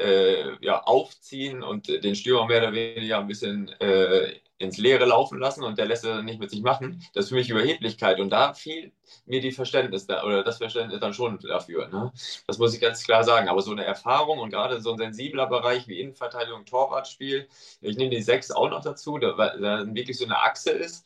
[0.61, 3.69] ja, Aufziehen und den Stürmer mehr oder weniger ein bisschen
[4.59, 7.03] ins Leere laufen lassen und der lässt es nicht mit sich machen.
[7.13, 8.91] Das ist für mich Überheblichkeit und da fehlt
[9.25, 11.87] mir die Verständnis da, oder das Verständnis dann schon dafür.
[11.89, 12.11] Ne?
[12.47, 13.49] Das muss ich ganz klar sagen.
[13.49, 17.47] Aber so eine Erfahrung und gerade so ein sensibler Bereich wie Innenverteidigung, Torwartspiel,
[17.81, 21.05] ich nehme die sechs auch noch dazu, da, da wirklich so eine Achse ist.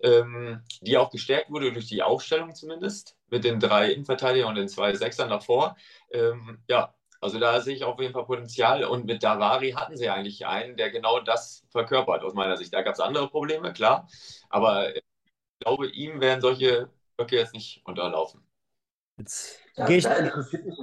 [0.00, 4.68] ähm, die auch gestärkt wurde durch die Aufstellung zumindest, mit den drei Innenverteidigern und den
[4.68, 5.76] zwei Sechsern davor.
[6.10, 6.94] Ähm, ja,
[7.26, 10.76] also da sehe ich auf jeden Fall Potenzial und mit Davari hatten sie eigentlich einen,
[10.76, 12.72] der genau das verkörpert aus meiner Sicht.
[12.72, 14.08] Da gab es andere Probleme, klar,
[14.48, 15.02] aber ich
[15.58, 18.46] glaube, ihm werden solche Böcke jetzt nicht unterlaufen.
[19.18, 20.74] Jetzt ja, ich da interessiert mich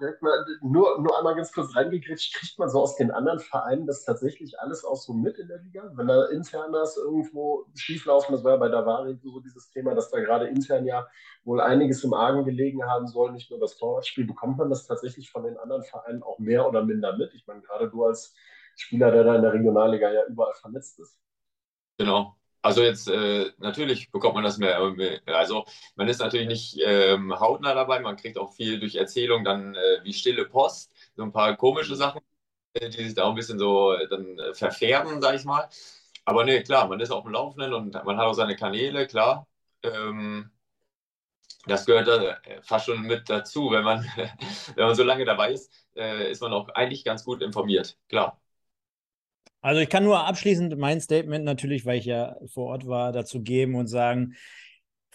[0.00, 3.86] direkt mal, nur, nur einmal ganz kurz reingegriffen, kriegt man so aus den anderen Vereinen
[3.86, 5.90] das tatsächlich alles auch so mit in der Liga?
[5.94, 10.10] Wenn da intern das irgendwo schieflaufen, das war ja bei Davari so dieses Thema, dass
[10.10, 11.06] da gerade intern ja
[11.44, 15.30] wohl einiges im Argen gelegen haben soll, nicht nur das Torwartspiel, bekommt man das tatsächlich
[15.30, 17.34] von den anderen Vereinen auch mehr oder minder mit?
[17.34, 18.34] Ich meine, gerade du als
[18.76, 21.20] Spieler, der da in der Regionalliga ja überall vernetzt ist.
[21.98, 24.78] Genau, also jetzt äh, natürlich bekommt man das mehr.
[25.26, 25.64] Also
[25.96, 30.00] man ist natürlich nicht ähm, hautnah dabei, man kriegt auch viel durch Erzählung dann äh,
[30.04, 32.20] wie stille Post, so ein paar komische Sachen,
[32.74, 35.68] äh, die sich da auch ein bisschen so äh, dann äh, verfärben, sag ich mal.
[36.24, 39.48] Aber nee, klar, man ist auf dem Laufenden und man hat auch seine Kanäle, klar.
[39.82, 40.50] Ähm,
[41.66, 43.70] das gehört äh, fast schon mit dazu.
[43.70, 44.04] Wenn man,
[44.74, 48.40] wenn man so lange dabei ist, ist man auch eigentlich ganz gut informiert, klar.
[49.60, 53.42] Also ich kann nur abschließend mein Statement natürlich, weil ich ja vor Ort war, dazu
[53.42, 54.34] geben und sagen,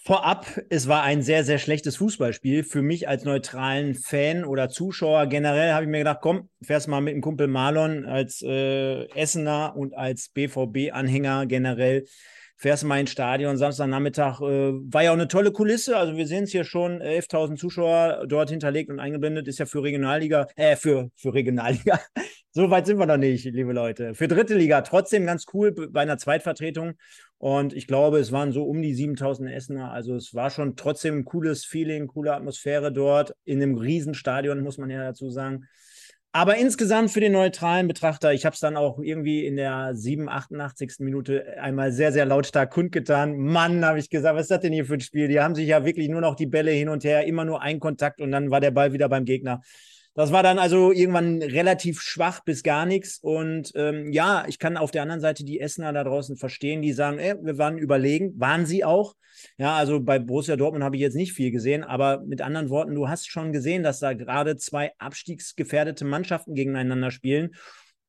[0.04, 2.64] vorab, es war ein sehr, sehr schlechtes Fußballspiel.
[2.64, 7.00] Für mich als neutralen Fan oder Zuschauer generell habe ich mir gedacht, komm, fährst mal
[7.00, 12.06] mit dem Kumpel Marlon als äh, Essener und als BVB-Anhänger generell
[12.56, 16.46] fährst mal ins Stadion, Samstagnachmittag, äh, war ja auch eine tolle Kulisse, also wir sehen
[16.46, 21.10] es hier schon, 11.000 Zuschauer dort hinterlegt und eingeblendet, ist ja für Regionalliga, äh, für,
[21.16, 22.00] für Regionalliga,
[22.52, 24.14] so weit sind wir noch nicht, liebe Leute.
[24.14, 26.94] Für dritte Liga trotzdem ganz cool bei einer Zweitvertretung.
[27.40, 31.18] Und ich glaube, es waren so um die 7.000 Essener, also es war schon trotzdem
[31.18, 35.68] ein cooles Feeling, coole Atmosphäre dort, in einem Riesenstadion, muss man ja dazu sagen.
[36.36, 40.28] Aber insgesamt für den neutralen Betrachter, ich habe es dann auch irgendwie in der 7,
[40.28, 40.96] 88.
[40.98, 43.38] Minute einmal sehr, sehr lautstark kundgetan.
[43.38, 45.28] Mann, habe ich gesagt, was ist das denn hier für ein Spiel?
[45.28, 47.80] Die haben sich ja wirklich nur noch die Bälle hin und her, immer nur ein
[47.80, 49.62] Kontakt und dann war der Ball wieder beim Gegner.
[50.16, 53.18] Das war dann also irgendwann relativ schwach bis gar nichts.
[53.20, 56.94] Und ähm, ja, ich kann auf der anderen Seite die Essener da draußen verstehen, die
[56.94, 59.16] sagen, ey, wir waren überlegen, waren sie auch.
[59.58, 62.94] Ja, also bei Borussia Dortmund habe ich jetzt nicht viel gesehen, aber mit anderen Worten,
[62.94, 67.56] du hast schon gesehen, dass da gerade zwei abstiegsgefährdete Mannschaften gegeneinander spielen.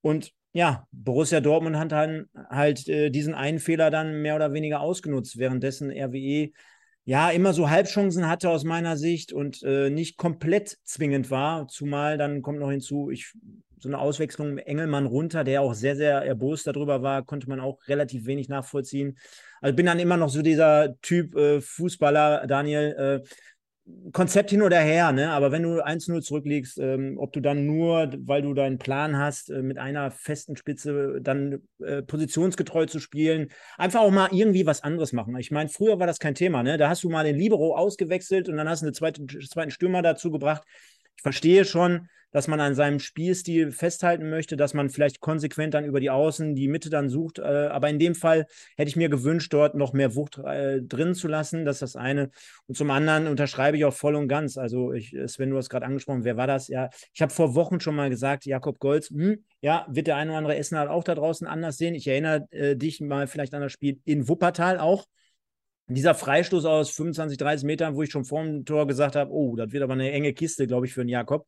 [0.02, 4.80] Und ja, Borussia Dortmund hat dann halt äh, diesen einen Fehler dann mehr oder weniger
[4.80, 6.50] ausgenutzt, währenddessen RWE
[7.04, 11.68] ja, immer so Halbchancen hatte aus meiner Sicht und äh, nicht komplett zwingend war.
[11.68, 13.34] Zumal dann kommt noch hinzu, ich,
[13.78, 17.78] so eine Auswechslung Engelmann runter, der auch sehr, sehr erbost darüber war, konnte man auch
[17.86, 19.18] relativ wenig nachvollziehen.
[19.60, 23.28] Also bin dann immer noch so dieser Typ äh, Fußballer, Daniel, äh,
[24.12, 25.30] Konzept hin oder her, ne?
[25.32, 29.50] aber wenn du 1-0 zurückliegst, ähm, ob du dann nur, weil du deinen Plan hast,
[29.50, 34.82] äh, mit einer festen Spitze dann äh, positionsgetreu zu spielen, einfach auch mal irgendwie was
[34.82, 35.36] anderes machen.
[35.36, 36.78] Ich meine, früher war das kein Thema, ne?
[36.78, 40.00] da hast du mal den Libero ausgewechselt und dann hast du einen zweiten, zweiten Stürmer
[40.00, 40.62] dazu gebracht.
[41.16, 45.84] Ich verstehe schon, dass man an seinem Spielstil festhalten möchte, dass man vielleicht konsequent dann
[45.84, 47.38] über die Außen die Mitte dann sucht.
[47.38, 51.14] Äh, aber in dem Fall hätte ich mir gewünscht, dort noch mehr Wucht äh, drin
[51.14, 51.64] zu lassen.
[51.64, 52.30] Das ist das eine.
[52.66, 54.58] Und zum anderen unterschreibe ich auch voll und ganz.
[54.58, 56.66] Also, ich, Sven, du hast gerade angesprochen, wer war das?
[56.66, 60.32] Ja, ich habe vor Wochen schon mal gesagt, Jakob Golz, hm, ja, wird der eine
[60.32, 61.94] oder andere Essener auch da draußen anders sehen.
[61.94, 65.06] Ich erinnere äh, dich mal vielleicht an das Spiel in Wuppertal auch
[65.86, 69.54] dieser Freistoß aus 25, 30 Metern, wo ich schon vor dem Tor gesagt habe, oh,
[69.54, 71.46] das wird aber eine enge Kiste, glaube ich, für den Jakob.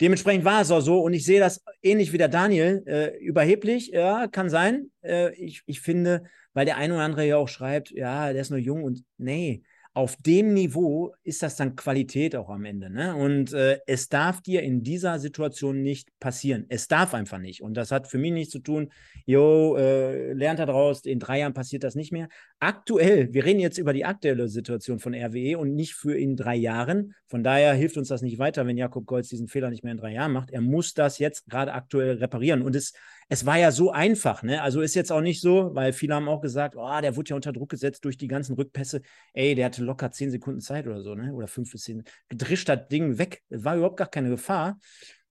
[0.00, 3.88] Dementsprechend war es auch so und ich sehe das ähnlich wie der Daniel, äh, überheblich,
[3.88, 4.90] ja, kann sein.
[5.02, 8.50] Äh, ich, ich finde, weil der eine oder andere ja auch schreibt, ja, der ist
[8.50, 9.62] nur jung und nee,
[9.96, 12.90] auf dem Niveau ist das dann Qualität auch am Ende.
[12.90, 13.14] Ne?
[13.14, 16.66] Und äh, es darf dir in dieser Situation nicht passieren.
[16.68, 17.62] Es darf einfach nicht.
[17.62, 18.90] Und das hat für mich nichts zu tun,
[19.24, 22.28] jo, äh, lernt da draus, in drei Jahren passiert das nicht mehr.
[22.58, 26.56] Aktuell, wir reden jetzt über die aktuelle Situation von RWE und nicht für in drei
[26.56, 27.14] Jahren.
[27.28, 29.98] Von daher hilft uns das nicht weiter, wenn Jakob Golz diesen Fehler nicht mehr in
[29.98, 30.50] drei Jahren macht.
[30.50, 32.62] Er muss das jetzt gerade aktuell reparieren.
[32.62, 32.94] Und es
[33.28, 34.62] es war ja so einfach, ne?
[34.62, 37.36] Also ist jetzt auch nicht so, weil viele haben auch gesagt, oh, der wurde ja
[37.36, 39.02] unter Druck gesetzt durch die ganzen Rückpässe.
[39.32, 41.32] Ey, der hatte locker zehn Sekunden Zeit oder so, ne?
[41.32, 42.04] Oder fünf bis zehn.
[42.28, 43.42] Drischt das Ding weg.
[43.48, 44.78] Es war überhaupt gar keine Gefahr.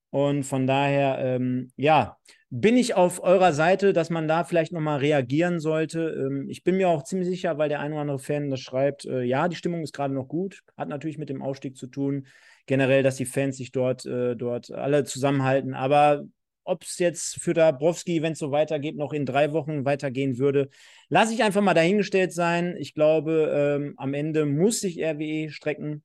[0.09, 2.17] Und von daher, ähm, ja,
[2.51, 6.01] bin ich auf eurer Seite, dass man da vielleicht nochmal reagieren sollte.
[6.09, 9.05] Ähm, ich bin mir auch ziemlich sicher, weil der ein oder andere Fan das schreibt,
[9.05, 12.27] äh, ja, die Stimmung ist gerade noch gut, hat natürlich mit dem Ausstieg zu tun.
[12.67, 15.73] Generell, dass die Fans sich dort, äh, dort alle zusammenhalten.
[15.73, 16.25] Aber
[16.63, 20.69] ob es jetzt für Dabrowski, wenn es so weitergeht, noch in drei Wochen weitergehen würde,
[21.09, 22.75] lasse ich einfach mal dahingestellt sein.
[22.77, 26.03] Ich glaube, ähm, am Ende muss sich RWE strecken.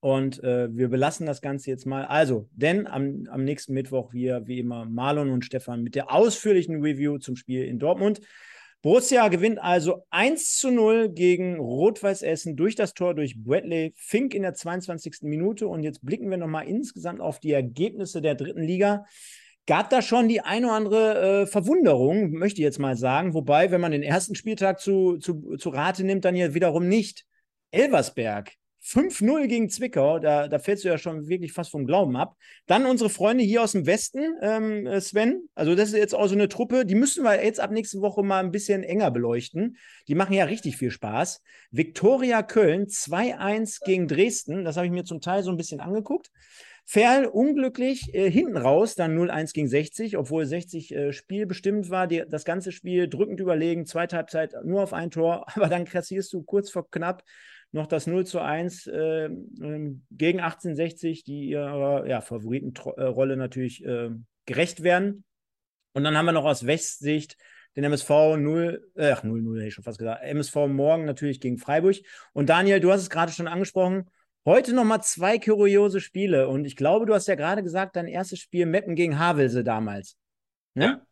[0.00, 2.04] Und äh, wir belassen das Ganze jetzt mal.
[2.04, 6.82] Also, denn am, am nächsten Mittwoch wir, wie immer, Marlon und Stefan mit der ausführlichen
[6.82, 8.20] Review zum Spiel in Dortmund.
[8.80, 14.34] Borussia gewinnt also 1 zu 0 gegen Rot-Weiß Essen durch das Tor durch Bradley Fink
[14.34, 15.22] in der 22.
[15.22, 15.66] Minute.
[15.66, 19.04] Und jetzt blicken wir nochmal insgesamt auf die Ergebnisse der dritten Liga.
[19.68, 23.34] Gab da schon die eine oder andere äh, Verwunderung, möchte ich jetzt mal sagen.
[23.34, 27.26] Wobei, wenn man den ersten Spieltag zu, zu, zu Rate nimmt, dann hier wiederum nicht.
[27.70, 32.38] Elversberg 5-0 gegen Zwickau, da, da fällst du ja schon wirklich fast vom Glauben ab.
[32.66, 35.50] Dann unsere Freunde hier aus dem Westen, ähm, äh, Sven.
[35.54, 38.22] Also, das ist jetzt auch so eine Truppe, die müssen wir jetzt ab nächste Woche
[38.22, 39.76] mal ein bisschen enger beleuchten.
[40.08, 41.42] Die machen ja richtig viel Spaß.
[41.72, 46.30] Viktoria Köln 2-1 gegen Dresden, das habe ich mir zum Teil so ein bisschen angeguckt.
[46.90, 52.06] Ferl unglücklich äh, hinten raus, dann 0-1 gegen 60, obwohl 60 äh, Spiel bestimmt war.
[52.06, 56.32] Die, das ganze Spiel drückend überlegen, zweite Halbzeit nur auf ein Tor, aber dann kassierst
[56.32, 57.24] du kurz vor knapp
[57.72, 64.08] noch das 0 zu 1 äh, ähm, gegen 1860, die ihrer ja, Favoritenrolle natürlich äh,
[64.46, 65.24] gerecht werden.
[65.92, 67.36] Und dann haben wir noch aus Westsicht
[67.76, 71.58] den MSV 0, äh, ach 0-0 hätte ich schon fast gesagt, MSV morgen natürlich gegen
[71.58, 71.96] Freiburg.
[72.32, 74.08] Und Daniel, du hast es gerade schon angesprochen,
[74.48, 76.48] heute nochmal zwei kuriose Spiele.
[76.48, 80.16] Und ich glaube, du hast ja gerade gesagt, dein erstes Spiel Meppen gegen Havelse damals.
[80.74, 80.84] Ne?
[80.84, 81.06] Ja,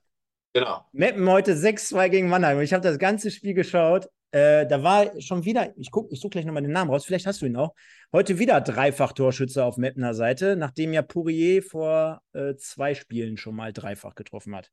[0.53, 0.87] genau.
[0.92, 2.61] Meppen heute 6-2 gegen Mannheim.
[2.61, 4.09] Ich habe das ganze Spiel geschaut.
[4.33, 7.27] Äh, da war schon wieder, ich gucke ich such gleich nochmal den Namen raus, vielleicht
[7.27, 7.75] hast du ihn auch.
[8.12, 13.72] Heute wieder Dreifach-Torschütze auf Meppner Seite, nachdem ja Pourier vor äh, zwei Spielen schon mal
[13.72, 14.70] dreifach getroffen hat.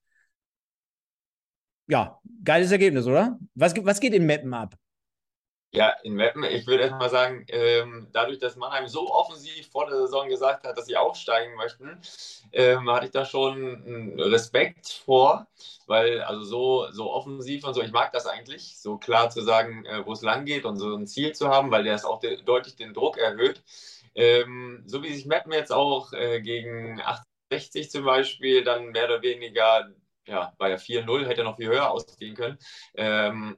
[1.87, 3.37] Ja, geiles Ergebnis, oder?
[3.55, 4.75] Was, was geht in Meppen ab?
[5.75, 9.97] Ja, in Meppen, ich würde erstmal sagen, ähm, dadurch, dass Mannheim so offensiv vor der
[9.97, 11.99] Saison gesagt hat, dass sie aufsteigen möchten,
[12.51, 15.47] ähm, hatte ich da schon Respekt vor,
[15.87, 19.83] weil also so, so offensiv und so, ich mag das eigentlich, so klar zu sagen,
[19.85, 22.19] äh, wo es lang geht und so ein Ziel zu haben, weil der es auch
[22.19, 23.63] de deutlich den Druck erhöht.
[24.13, 29.23] Ähm, so wie sich Meppen jetzt auch äh, gegen 68 zum Beispiel dann mehr oder
[29.23, 29.89] weniger,
[30.27, 32.59] ja, bei ja 4-0, hätte noch viel höher ausgehen können,
[32.95, 33.57] ähm,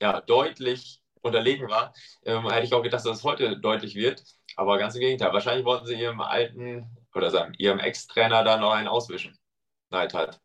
[0.00, 1.92] ja, deutlich unterlegen war,
[2.24, 4.22] ähm, hätte ich auch gedacht, dass es heute deutlich wird.
[4.56, 5.32] Aber ganz im Gegenteil.
[5.32, 9.38] Wahrscheinlich wollten sie ihrem alten oder sagen, ihrem Ex-Trainer da noch einen auswischen.
[9.90, 10.40] Neid halt.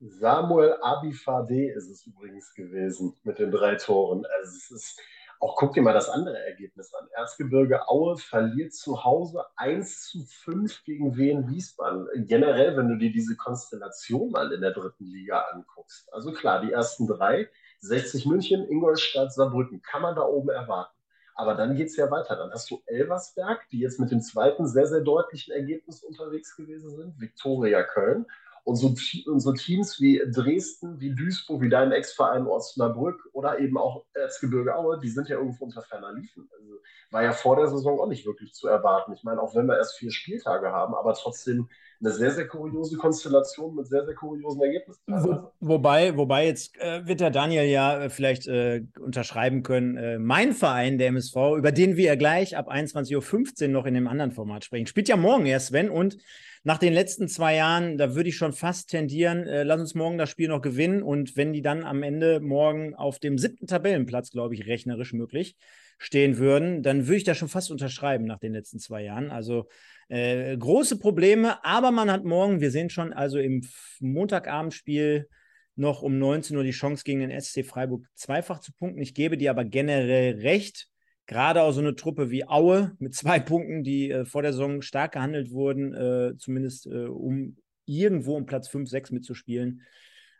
[0.00, 4.24] Samuel Abifade ist es übrigens gewesen mit den drei Toren.
[4.38, 5.00] Also es ist
[5.40, 7.06] auch guck dir mal das andere Ergebnis an.
[7.12, 12.08] Erzgebirge Aue verliert zu Hause 1 zu 5 gegen Wien Wiesbaden.
[12.26, 16.12] Generell, wenn du dir diese Konstellation mal in der dritten Liga anguckst.
[16.12, 17.50] Also klar, die ersten drei
[17.84, 19.82] 60 München, Ingolstadt, Saarbrücken.
[19.82, 20.94] Kann man da oben erwarten.
[21.34, 22.36] Aber dann geht es ja weiter.
[22.36, 26.90] Dann hast du Elversberg, die jetzt mit dem zweiten sehr, sehr deutlichen Ergebnis unterwegs gewesen
[26.90, 27.20] sind.
[27.20, 28.26] Viktoria Köln.
[28.64, 28.94] Und so,
[29.26, 34.74] und so, Teams wie Dresden, wie Duisburg, wie dein Ex-Verein Osnabrück oder eben auch Erzgebirge
[34.74, 36.48] Aue, die sind ja irgendwo unter ferner Liefen.
[36.58, 39.12] Also war ja vor der Saison auch nicht wirklich zu erwarten.
[39.12, 41.68] Ich meine, auch wenn wir erst vier Spieltage haben, aber trotzdem
[42.00, 45.02] eine sehr, sehr kuriose Konstellation mit sehr, sehr kuriosen Ergebnissen.
[45.06, 50.18] Wo, wobei, wobei jetzt äh, wird der Daniel ja äh, vielleicht äh, unterschreiben können, äh,
[50.18, 54.08] mein Verein, der MSV, über den wir ja gleich ab 21.15 Uhr noch in dem
[54.08, 56.18] anderen Format sprechen, spielt ja morgen erst, Sven, und
[56.66, 60.16] nach den letzten zwei Jahren, da würde ich schon fast tendieren, äh, lass uns morgen
[60.16, 64.30] das Spiel noch gewinnen und wenn die dann am Ende morgen auf dem siebten Tabellenplatz,
[64.30, 65.56] glaube ich, rechnerisch möglich
[65.98, 69.30] stehen würden, dann würde ich da schon fast unterschreiben nach den letzten zwei Jahren.
[69.30, 69.68] Also
[70.08, 73.60] äh, große Probleme, aber man hat morgen, wir sehen schon, also im
[74.00, 75.28] Montagabendspiel
[75.76, 79.02] noch um 19 Uhr die Chance gegen den SC Freiburg zweifach zu punkten.
[79.02, 80.88] Ich gebe dir aber generell recht.
[81.26, 84.82] Gerade auch so eine Truppe wie Aue mit zwei Punkten, die äh, vor der Saison
[84.82, 87.56] stark gehandelt wurden, äh, zumindest äh, um
[87.86, 89.82] irgendwo um Platz 5, 6 mitzuspielen.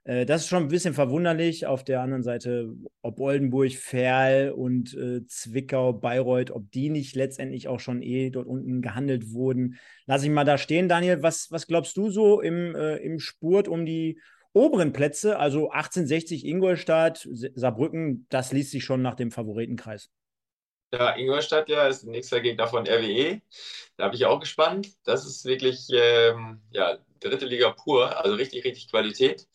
[0.04, 1.66] Äh, das ist schon ein bisschen verwunderlich.
[1.66, 7.68] Auf der anderen Seite, ob Oldenburg, Ferl und äh, Zwickau, Bayreuth, ob die nicht letztendlich
[7.68, 9.76] auch schon eh dort unten gehandelt wurden.
[10.06, 10.88] Lass ich mal da stehen.
[10.88, 14.20] Daniel, was, was glaubst du so im, äh, im Spurt um die
[14.52, 15.38] oberen Plätze?
[15.38, 20.10] Also 1860 Ingolstadt, Saarbrücken, das liest sich schon nach dem Favoritenkreis.
[20.94, 23.40] Ja, Ingolstadt ja ist nächster Gegner von RWE.
[23.96, 24.88] Da bin ich auch gespannt.
[25.04, 29.48] Das ist wirklich ähm, ja, dritte Liga pur, also richtig, richtig Qualität.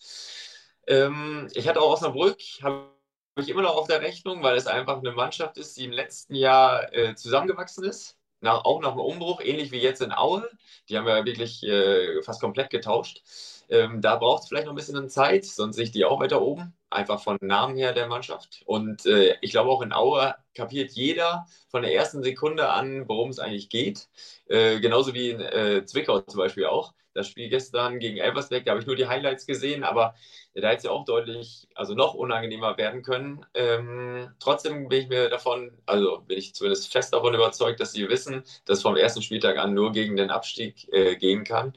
[0.88, 2.90] Ähm, ich hatte auch Osnabrück, habe
[3.38, 6.36] ich immer noch auf der Rechnung, weil es einfach eine Mannschaft ist, die im letzten
[6.36, 8.18] Jahr äh, zusammengewachsen ist.
[8.42, 10.50] Nach, auch nach einem Umbruch, ähnlich wie jetzt in Aue.
[10.90, 13.22] Die haben ja wirklich äh, fast komplett getauscht.
[13.70, 16.42] Ähm, da braucht es vielleicht noch ein bisschen Zeit, sonst sehe ich die auch weiter
[16.42, 16.74] oben.
[16.90, 18.64] Einfach von Namen her der Mannschaft.
[18.66, 23.30] Und äh, ich glaube auch in Aue kapiert jeder von der ersten Sekunde an, worum
[23.30, 24.08] es eigentlich geht.
[24.48, 28.72] Äh, genauso wie in äh, Zwickau zum Beispiel auch das Spiel gestern gegen Elversberg, da
[28.72, 30.16] habe ich nur die Highlights gesehen, aber
[30.54, 33.46] da hätte es ja auch deutlich, also noch unangenehmer werden können.
[33.54, 38.10] Ähm, trotzdem bin ich mir davon, also bin ich zumindest fest davon überzeugt, dass sie
[38.10, 41.74] wissen, dass vom ersten Spieltag an nur gegen den Abstieg äh, gehen kann.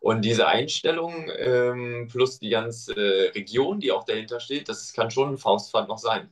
[0.00, 5.10] Und diese Einstellung ähm, plus die ganze äh, Region, die auch dahinter steht, das kann
[5.10, 6.30] schon ein Faustpfand noch sein.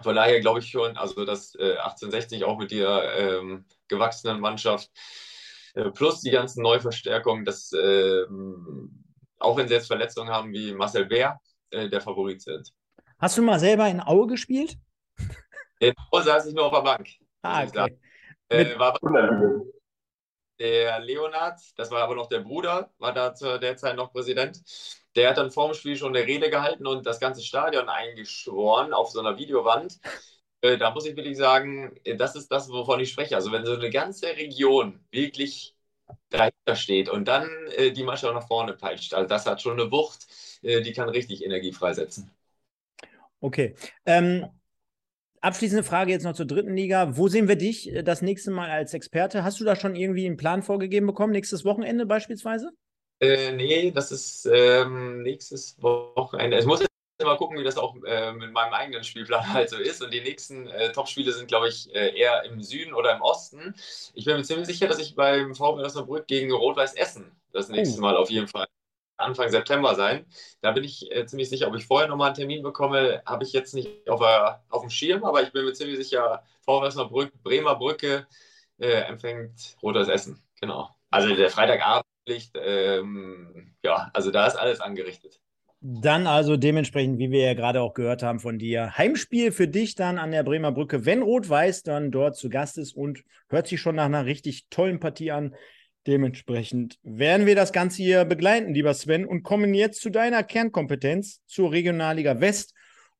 [0.00, 4.90] Von daher glaube ich schon, also dass äh, 1860 auch mit der ähm, gewachsenen Mannschaft
[5.94, 8.24] plus die ganzen Neuverstärkungen, dass äh,
[9.38, 12.72] auch wenn sie jetzt Verletzungen haben wie Marcel Bär, äh, der Favorit sind.
[13.18, 14.76] Hast du mal selber in Aue gespielt?
[15.80, 17.08] In Aue saß ich nur auf der Bank.
[17.42, 17.96] Ah, okay.
[18.48, 18.98] Äh, war
[20.58, 24.60] der Leonard, das war aber noch der Bruder, war da zu der Zeit noch Präsident.
[25.14, 28.92] Der hat dann vor dem Spiel schon eine Rede gehalten und das ganze Stadion eingeschworen
[28.92, 30.00] auf so einer Videowand.
[30.60, 33.36] Äh, da muss ich wirklich sagen, äh, das ist das, wovon ich spreche.
[33.36, 35.74] Also wenn so eine ganze Region wirklich
[36.30, 39.90] dahinter steht und dann äh, die Mannschaft nach vorne peitscht, also das hat schon eine
[39.90, 40.26] Wucht,
[40.62, 42.30] äh, die kann richtig Energie freisetzen.
[43.40, 43.74] Okay.
[44.04, 44.46] Ähm,
[45.40, 47.16] abschließende Frage jetzt noch zur dritten Liga.
[47.16, 49.44] Wo sehen wir dich äh, das nächste Mal als Experte?
[49.44, 52.70] Hast du da schon irgendwie einen Plan vorgegeben bekommen, nächstes Wochenende beispielsweise?
[53.20, 56.56] Äh, nee, das ist ähm, nächstes Wochenende.
[56.56, 56.87] Es muss
[57.26, 60.02] mal gucken, wie das auch äh, mit meinem eigenen Spielplan halt so ist.
[60.02, 63.74] Und die nächsten äh, Top-Spiele sind, glaube ich, äh, eher im Süden oder im Osten.
[64.14, 67.98] Ich bin mir ziemlich sicher, dass ich beim VfB Osnabrück gegen Rot-Weiß Essen das nächste
[67.98, 68.02] oh.
[68.02, 68.66] Mal auf jeden Fall
[69.16, 70.26] Anfang September sein.
[70.60, 73.52] Da bin ich äh, ziemlich sicher, ob ich vorher nochmal einen Termin bekomme, habe ich
[73.52, 74.20] jetzt nicht auf,
[74.68, 78.26] auf dem Schirm, aber ich bin mir ziemlich sicher, VfB Osnabrück, Bremer Brücke
[78.78, 80.42] äh, empfängt Rot-Weiß Essen.
[80.60, 80.88] Genau.
[81.10, 82.04] Also der Freitagabend,
[82.54, 85.40] ähm, ja, also da ist alles angerichtet.
[85.80, 89.94] Dann also dementsprechend, wie wir ja gerade auch gehört haben von dir, Heimspiel für dich
[89.94, 93.80] dann an der Bremer Brücke, wenn Rot-Weiß dann dort zu Gast ist und hört sich
[93.80, 95.54] schon nach einer richtig tollen Partie an.
[96.08, 101.42] Dementsprechend werden wir das Ganze hier begleiten, lieber Sven, und kommen jetzt zu deiner Kernkompetenz,
[101.46, 102.74] zur Regionalliga West.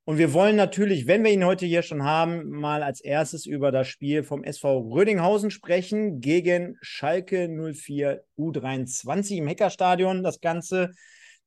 [0.04, 3.70] Und wir wollen natürlich, wenn wir ihn heute hier schon haben, mal als erstes über
[3.70, 10.24] das Spiel vom SV Rödinghausen sprechen gegen Schalke 04 U23 im Heckerstadion.
[10.24, 10.92] Das Ganze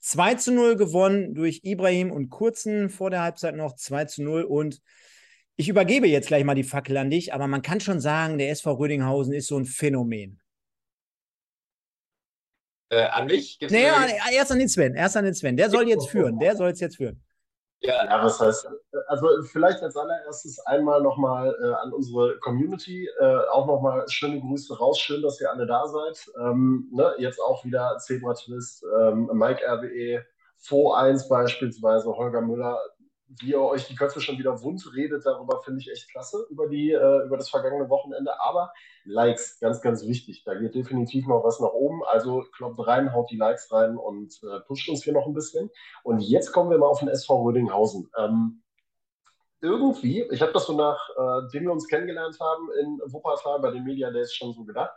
[0.01, 4.43] 2 zu 0 gewonnen durch Ibrahim und Kurzen vor der Halbzeit noch 2 zu 0
[4.43, 4.81] und
[5.55, 8.49] ich übergebe jetzt gleich mal die Fackel an dich, aber man kann schon sagen, der
[8.49, 10.41] SV Rödinghausen ist so ein Phänomen.
[12.89, 13.59] Äh, an mich?
[13.59, 13.85] Gibt's nee,
[14.33, 15.55] erst an den Sven, erst an den Sven.
[15.55, 17.23] Der soll jetzt führen, der soll es jetzt führen.
[17.83, 18.67] Ja, ja, was heißt,
[19.07, 24.77] also vielleicht als allererstes einmal nochmal äh, an unsere Community, äh, auch nochmal schöne Grüße
[24.77, 26.31] raus, schön, dass ihr alle da seid.
[26.39, 30.23] Ähm, ne, jetzt auch wieder Zebra Twist, ähm, Mike RWE,
[30.57, 32.79] Fo 1 beispielsweise, Holger Müller,
[33.39, 36.67] wie ihr euch die Köpfe schon wieder wund redet, darüber finde ich echt klasse, über,
[36.67, 38.39] die, äh, über das vergangene Wochenende.
[38.41, 38.71] Aber
[39.05, 40.43] Likes, ganz, ganz wichtig.
[40.43, 42.01] Da geht definitiv noch was nach oben.
[42.05, 45.69] Also klopft rein, haut die Likes rein und äh, pusht uns hier noch ein bisschen.
[46.03, 48.09] Und jetzt kommen wir mal auf den SV Rödinghausen.
[48.17, 48.63] Ähm,
[49.61, 53.83] irgendwie, ich habe das so nachdem äh, wir uns kennengelernt haben in Wuppertal bei den
[53.83, 54.91] Media Days schon so gedacht,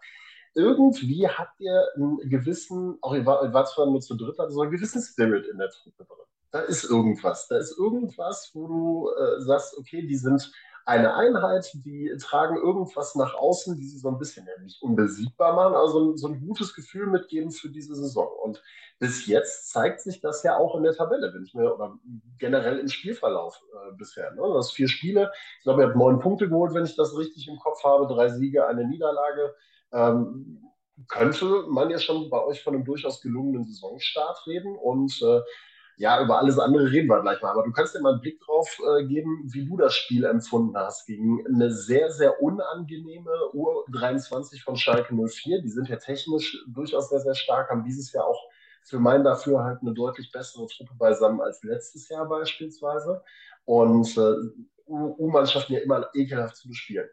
[0.55, 4.63] irgendwie habt ihr einen gewissen, auch ihr wart, wart zwar nur zu dritt, aber so
[4.63, 6.25] einen gewissen Spirit in der Truppe drin
[6.55, 7.49] da ist irgendwas.
[7.49, 10.53] Da ist irgendwas, wo du äh, sagst, okay, die sind
[10.87, 15.57] eine Einheit, die tragen irgendwas nach außen, die sie so ein bisschen ja nicht unbesiegbar
[15.57, 18.29] machen, also so ein gutes Gefühl mitgeben für diese Saison.
[18.45, 18.63] Und
[19.01, 21.99] bis jetzt zeigt sich das ja auch in der Tabelle, wenn ich mir, oder
[22.39, 24.31] generell im Spielverlauf äh, bisher.
[24.35, 24.43] Ne?
[24.55, 27.59] Das vier Spiele, ich glaube, ihr habt neun Punkte geholt, wenn ich das richtig im
[27.59, 29.57] Kopf habe, drei Siege, eine Niederlage.
[29.95, 30.61] Ähm,
[31.09, 35.41] könnte man ja schon bei euch von einem durchaus gelungenen Saisonstart reden und äh,
[35.97, 37.53] ja, über alles andere reden wir gleich mal.
[37.53, 40.77] Aber du kannst dir mal einen Blick drauf äh, geben, wie du das Spiel empfunden
[40.77, 45.63] hast gegen eine sehr, sehr unangenehme U23 von Schalke 04.
[45.63, 48.43] Die sind ja technisch durchaus sehr, sehr stark, haben dieses Jahr auch
[48.83, 53.23] für mein Dafürhalten eine deutlich bessere Truppe beisammen als letztes Jahr beispielsweise.
[53.65, 54.35] Und äh,
[54.87, 57.09] U-Mannschaften ja immer ekelhaft zu bespielen.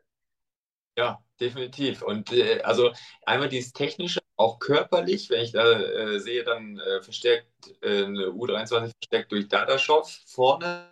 [0.97, 2.01] Ja, definitiv.
[2.01, 2.91] Und äh, also
[3.25, 7.47] einmal dieses technische, auch körperlich, wenn ich da äh, sehe, dann äh, verstärkt
[7.81, 10.89] äh, eine U23 verstärkt durch Dadaschow vorne,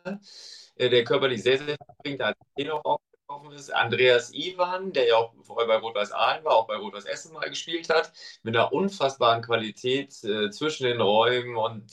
[0.75, 3.71] äh, der körperlich sehr, sehr bringt, da noch aufgelaufen ist.
[3.73, 7.49] Andreas Ivan, der ja auch vorher bei Rot-Weiß Aalen war, auch bei Rot-Weiß Essen mal
[7.49, 8.11] gespielt hat,
[8.43, 11.91] mit einer unfassbaren Qualität äh, zwischen den Räumen und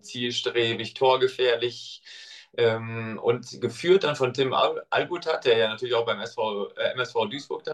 [0.00, 2.02] zielstrebig, torgefährlich.
[2.56, 4.54] Ähm, und geführt dann von Tim
[4.90, 7.72] Albutat, der ja natürlich auch beim SV, äh, MSV Duisburg da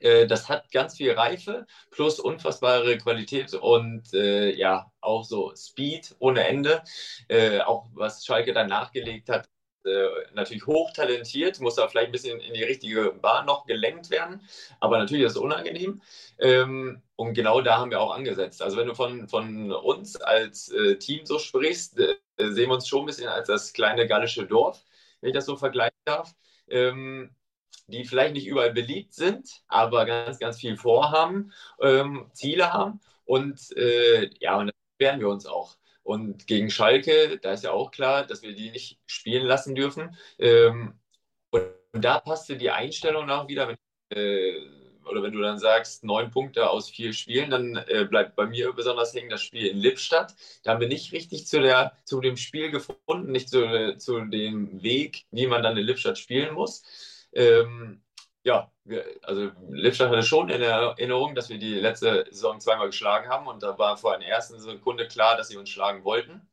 [0.00, 6.14] äh, das hat ganz viel Reife plus unfassbare Qualität und äh, ja, auch so Speed
[6.18, 6.82] ohne Ende.
[7.28, 9.48] Äh, auch was Schalke dann nachgelegt hat,
[9.86, 14.46] äh, natürlich hochtalentiert, muss da vielleicht ein bisschen in die richtige Bahn noch gelenkt werden,
[14.80, 16.02] aber natürlich ist es unangenehm.
[16.38, 18.62] Ähm, und genau da haben wir auch angesetzt.
[18.62, 22.88] Also wenn du von, von uns als äh, Team so sprichst, äh, sehen wir uns
[22.88, 24.82] schon ein bisschen als das kleine gallische Dorf,
[25.20, 26.34] wenn ich das so vergleichen darf.
[26.68, 27.30] Ähm,
[27.88, 33.00] die vielleicht nicht überall beliebt sind, aber ganz, ganz viel vorhaben, ähm, Ziele haben.
[33.24, 35.76] Und äh, ja, und das werden wir uns auch.
[36.06, 40.16] Und gegen Schalke, da ist ja auch klar, dass wir die nicht spielen lassen dürfen.
[40.38, 40.94] Ähm,
[41.50, 43.76] und, da passte die Einstellung auch wieder, wenn,
[44.16, 44.54] äh,
[45.04, 48.72] oder wenn du dann sagst, neun Punkte aus vier Spielen, dann äh, bleibt bei mir
[48.72, 50.36] besonders hängen das Spiel in Lippstadt.
[50.62, 54.80] Da haben wir nicht richtig zu, der, zu dem Spiel gefunden, nicht zu, zu dem
[54.84, 56.84] Weg, wie man dann in Lippstadt spielen muss.
[57.32, 58.00] Ähm,
[58.46, 63.28] ja, wir, also Lippstadt hatte schon in Erinnerung, dass wir die letzte Saison zweimal geschlagen
[63.28, 66.48] haben und da war vor einer ersten Sekunde klar, dass sie uns schlagen wollten.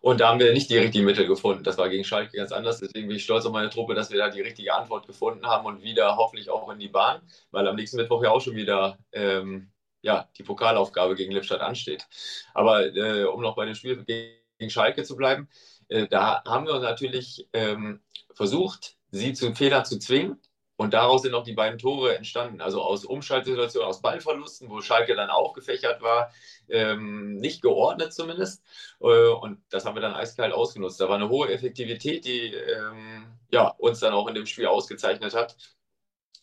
[0.00, 1.64] Und da haben wir nicht die richtigen Mittel gefunden.
[1.64, 2.78] Das war gegen Schalke ganz anders.
[2.78, 5.66] Deswegen bin ich stolz auf meine Truppe, dass wir da die richtige Antwort gefunden haben
[5.66, 8.98] und wieder hoffentlich auch in die Bahn, weil am nächsten Mittwoch ja auch schon wieder
[9.12, 12.06] ähm, ja, die Pokalaufgabe gegen Lippstadt ansteht.
[12.52, 15.48] Aber äh, um noch bei dem Spiel gegen Schalke zu bleiben,
[15.88, 18.02] äh, da haben wir natürlich ähm,
[18.34, 20.40] versucht, sie zum Fehler zu zwingen.
[20.76, 22.60] Und daraus sind auch die beiden Tore entstanden.
[22.60, 26.32] Also aus Umschaltsituationen, aus Ballverlusten, wo Schalke dann aufgefächert war,
[26.68, 28.62] ähm, nicht geordnet zumindest.
[29.00, 31.00] Äh, und das haben wir dann eiskalt ausgenutzt.
[31.00, 35.34] Da war eine hohe Effektivität, die ähm, ja, uns dann auch in dem Spiel ausgezeichnet
[35.34, 35.56] hat.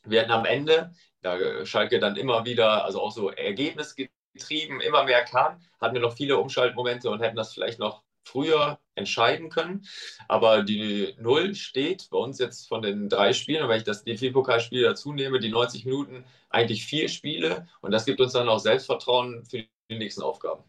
[0.03, 5.25] Wir hatten am Ende, da Schalke dann immer wieder, also auch so ergebnisgetrieben, immer mehr
[5.25, 9.85] kam, hatten wir noch viele Umschaltmomente und hätten das vielleicht noch früher entscheiden können.
[10.27, 14.03] Aber die Null steht bei uns jetzt von den drei Spielen, und wenn ich das
[14.03, 17.67] DFB-Pokalspiel dazu nehme, die 90 Minuten, eigentlich vier Spiele.
[17.81, 20.63] Und das gibt uns dann auch Selbstvertrauen für die nächsten Aufgaben.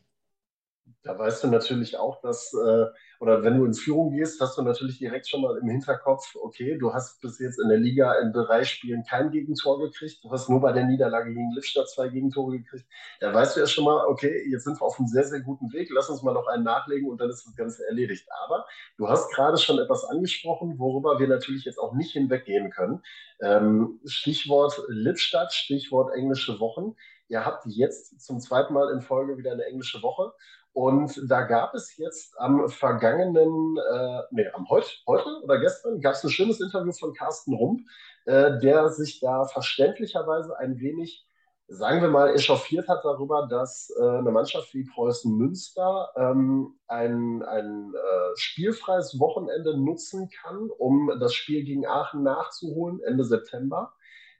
[1.04, 2.86] Da weißt du natürlich auch, dass, äh,
[3.18, 6.78] oder wenn du in Führung gehst, hast du natürlich direkt schon mal im Hinterkopf, okay,
[6.78, 10.48] du hast bis jetzt in der Liga in drei Spielen kein Gegentor gekriegt, du hast
[10.48, 12.86] nur bei der Niederlage gegen Lippstadt zwei Gegentore gekriegt.
[13.20, 15.72] Da weißt du ja schon mal, okay, jetzt sind wir auf einem sehr, sehr guten
[15.72, 18.28] Weg, lass uns mal noch einen nachlegen und dann ist das Ganze erledigt.
[18.44, 18.64] Aber
[18.96, 23.02] du hast gerade schon etwas angesprochen, worüber wir natürlich jetzt auch nicht hinweggehen können.
[23.40, 26.94] Ähm, Stichwort Lippstadt, Stichwort englische Wochen.
[27.28, 30.32] Ihr habt jetzt zum zweiten Mal in Folge wieder eine englische Woche.
[30.72, 36.14] Und da gab es jetzt am vergangenen, äh, nee, am heute, heute oder gestern, gab
[36.14, 37.82] es ein schönes Interview von Carsten Rump,
[38.24, 41.26] äh, der sich da verständlicherweise ein wenig,
[41.68, 47.42] sagen wir mal, echauffiert hat darüber, dass äh, eine Mannschaft wie Preußen Münster ähm, ein,
[47.42, 53.92] ein äh, spielfreies Wochenende nutzen kann, um das Spiel gegen Aachen nachzuholen Ende September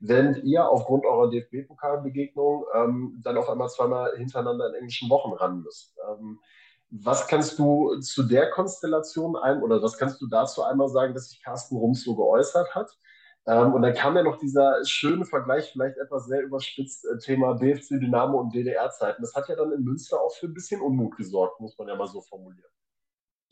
[0.03, 5.63] während ihr aufgrund eurer DFB-Pokalbegegnung ähm, dann auf einmal zweimal hintereinander in englischen Wochen ran
[5.63, 5.97] müsst.
[6.09, 6.41] Ähm,
[6.91, 11.31] was kannst du zu der Konstellation ein oder was kannst du dazu einmal sagen, dass
[11.31, 12.91] sich Carsten Rums so geäußert hat?
[13.47, 17.55] Ähm, und dann kam ja noch dieser schöne Vergleich, vielleicht etwas sehr überspitzt, äh, Thema
[17.55, 19.23] BFC Dynamo und DDR-Zeiten.
[19.23, 21.95] Das hat ja dann in Münster auch für ein bisschen Unmut gesorgt, muss man ja
[21.95, 22.71] mal so formulieren.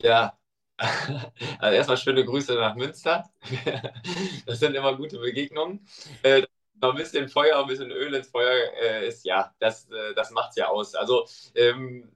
[0.01, 0.37] Ja,
[1.59, 3.29] also erstmal schöne Grüße nach Münster.
[4.45, 5.87] Das sind immer gute Begegnungen.
[6.23, 6.43] Äh,
[6.81, 10.51] ein bisschen Feuer, ein bisschen Öl ins Feuer äh, ist, ja, das, äh, das macht
[10.51, 10.95] es ja aus.
[10.95, 12.11] Also ähm,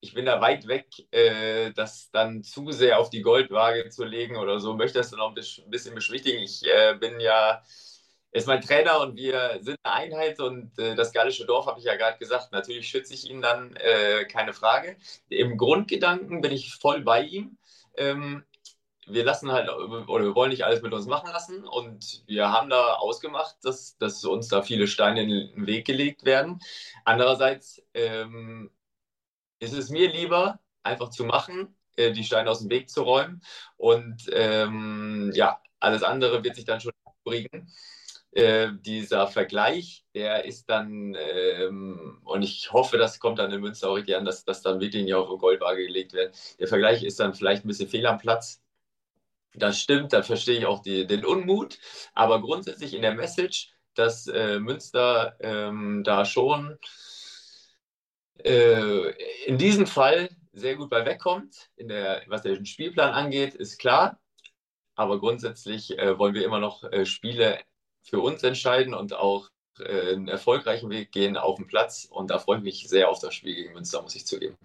[0.00, 0.86] ich bin da weit weg,
[1.74, 4.74] das dann zu sehr auf die Goldwaage zu legen oder so.
[4.74, 6.42] Möchte das noch ein bisschen beschwichtigen.
[6.42, 6.62] Ich
[7.00, 7.62] bin ja,
[8.30, 11.86] ist mein Trainer und wir sind eine Einheit und äh, das gallische Dorf habe ich
[11.86, 12.52] ja gerade gesagt.
[12.52, 14.96] Natürlich schütze ich ihn dann, äh, keine Frage.
[15.28, 17.56] Im Grundgedanken bin ich voll bei ihm
[17.98, 18.44] ähm,
[19.06, 22.68] wir lassen halt, oder wir wollen nicht alles mit uns machen lassen und wir haben
[22.70, 26.60] da ausgemacht, dass, dass uns da viele Steine in den Weg gelegt werden.
[27.04, 28.70] Andererseits ähm,
[29.60, 33.42] ist es mir lieber, einfach zu machen, äh, die Steine aus dem Weg zu räumen
[33.76, 36.92] und ähm, ja, alles andere wird sich dann schon
[37.24, 37.72] bringen.
[38.32, 43.88] Äh, dieser Vergleich, der ist dann, ähm, und ich hoffe, das kommt dann in Münster
[43.88, 46.36] auch richtig an, dass das dann wirklich nicht auf eine Goldwaage gelegt wird.
[46.58, 48.62] Der Vergleich ist dann vielleicht ein bisschen fehl am Platz.
[49.54, 51.78] Das stimmt, da verstehe ich auch die, den Unmut.
[52.12, 56.78] Aber grundsätzlich in der Message, dass äh, Münster ähm, da schon
[58.44, 59.10] äh,
[59.46, 64.20] in diesem Fall sehr gut bei wegkommt, in der, was den Spielplan angeht, ist klar.
[64.94, 67.60] Aber grundsätzlich äh, wollen wir immer noch äh, Spiele
[68.08, 72.06] für uns entscheiden und auch äh, einen erfolgreichen Weg gehen auf dem Platz.
[72.10, 74.56] Und da freue ich mich sehr auf das Spiel gegen Münster, muss ich zugeben.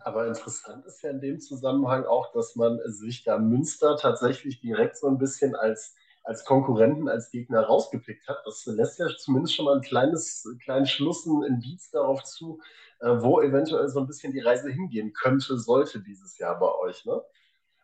[0.00, 4.96] Aber interessant ist ja in dem Zusammenhang auch, dass man sich da Münster tatsächlich direkt
[4.96, 5.94] so ein bisschen als,
[6.24, 8.38] als Konkurrenten, als Gegner rausgepickt hat.
[8.44, 12.60] Das lässt ja zumindest schon mal ein kleines, kleinen Schluss, ein Indiz darauf zu,
[13.00, 17.04] äh, wo eventuell so ein bisschen die Reise hingehen könnte, sollte dieses Jahr bei euch.
[17.04, 17.22] Ne?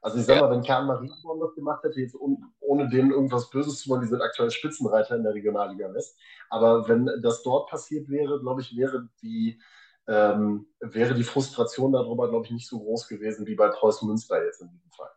[0.05, 3.81] Also ich sag mal, wenn Kahn Marienborn das gemacht hätte, jetzt ohne denen irgendwas Böses
[3.81, 6.19] zu wollen, die sind aktuell Spitzenreiter in der Regionalliga West.
[6.51, 9.59] Aber wenn das dort passiert wäre, glaube ich, wäre die,
[10.07, 14.45] ähm, wäre die Frustration darüber, glaube ich, nicht so groß gewesen wie bei Preußen Münster
[14.45, 15.09] jetzt in diesem Fall.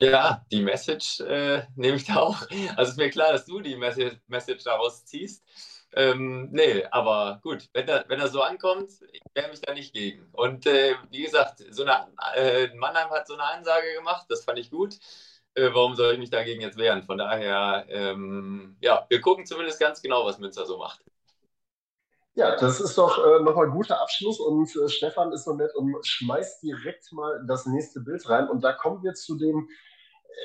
[0.00, 2.46] Ja, die Message äh, nehme ich da auch.
[2.76, 5.42] Also ist mir klar, dass du die Message, Message daraus ziehst.
[5.96, 9.92] Ähm, nee, aber gut, wenn er, wenn er so ankommt, ich wehre mich da nicht
[9.94, 10.28] gegen.
[10.32, 14.58] Und äh, wie gesagt, so eine, äh, Mannheim hat so eine Ansage gemacht, das fand
[14.58, 14.98] ich gut.
[15.54, 17.04] Äh, warum soll ich mich dagegen jetzt wehren?
[17.04, 21.00] Von daher, ähm, ja, wir gucken zumindest ganz genau, was Münster so macht.
[22.34, 25.72] Ja, das ist doch äh, nochmal ein guter Abschluss und äh, Stefan ist so nett
[25.76, 28.48] und schmeißt direkt mal das nächste Bild rein.
[28.48, 29.68] Und da kommen wir zu dem,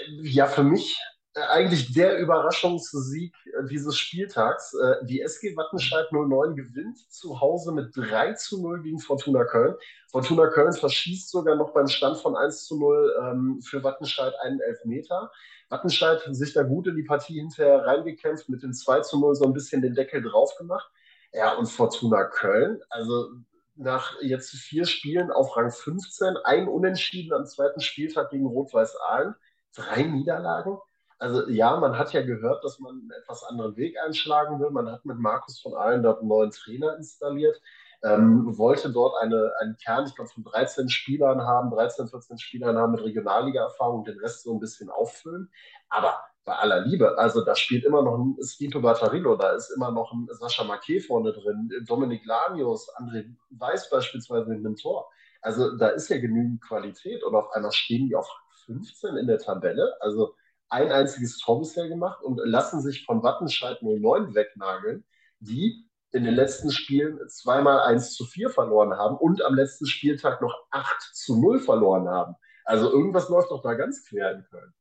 [0.06, 1.00] äh, ja, für mich
[1.36, 4.74] eigentlich der Überraschungssieg äh, dieses Spieltags.
[4.74, 9.76] Äh, die SG Wattenscheid 09 gewinnt zu Hause mit 3 zu 0 gegen Fortuna Köln.
[10.12, 14.60] Fortuna Köln verschießt sogar noch beim Stand von 1 zu 0 ähm, für Wattenscheid einen
[14.60, 15.32] Elfmeter.
[15.70, 19.36] Wattenscheid hat sich da gut in die Partie hinterher reingekämpft, mit dem 2 zu 0
[19.36, 20.90] so ein bisschen den Deckel drauf gemacht.
[21.32, 23.30] Ja, und Fortuna Köln, also
[23.76, 29.36] nach jetzt vier Spielen auf Rang 15, ein Unentschieden am zweiten Spieltag gegen Rot-Weiß Aalen,
[29.76, 30.80] drei Niederlagen
[31.20, 34.72] also ja, man hat ja gehört, dass man einen etwas anderen Weg einschlagen will.
[34.72, 37.62] Man hat mit Markus von Allen dort einen neuen Trainer installiert,
[38.04, 42.78] ähm, wollte dort eine, einen Kern, ich glaube, von 13 Spielern haben, 13, 14 Spielern
[42.78, 45.52] haben mit Regionalliga-Erfahrung, den Rest so ein bisschen auffüllen.
[45.90, 49.92] Aber bei aller Liebe, also da spielt immer noch ein Skito Batterillo, da ist immer
[49.92, 55.10] noch ein Sascha Marquet vorne drin, Dominik Lanius, André Weiß beispielsweise in dem Tor.
[55.42, 58.30] Also da ist ja genügend Qualität und auf einmal stehen die auf
[58.66, 59.96] 15 in der Tabelle.
[60.00, 60.34] Also
[60.70, 65.06] ein einziges Tor bisher gemacht und lassen sich von Wattenscheid 09 wegnageln,
[65.40, 70.42] die in den letzten Spielen zweimal 1 zu 4 verloren haben und am letzten Spieltag
[70.42, 72.36] noch 8 zu 0 verloren haben.
[72.66, 74.74] Also irgendwas läuft doch da ganz quer in Köln.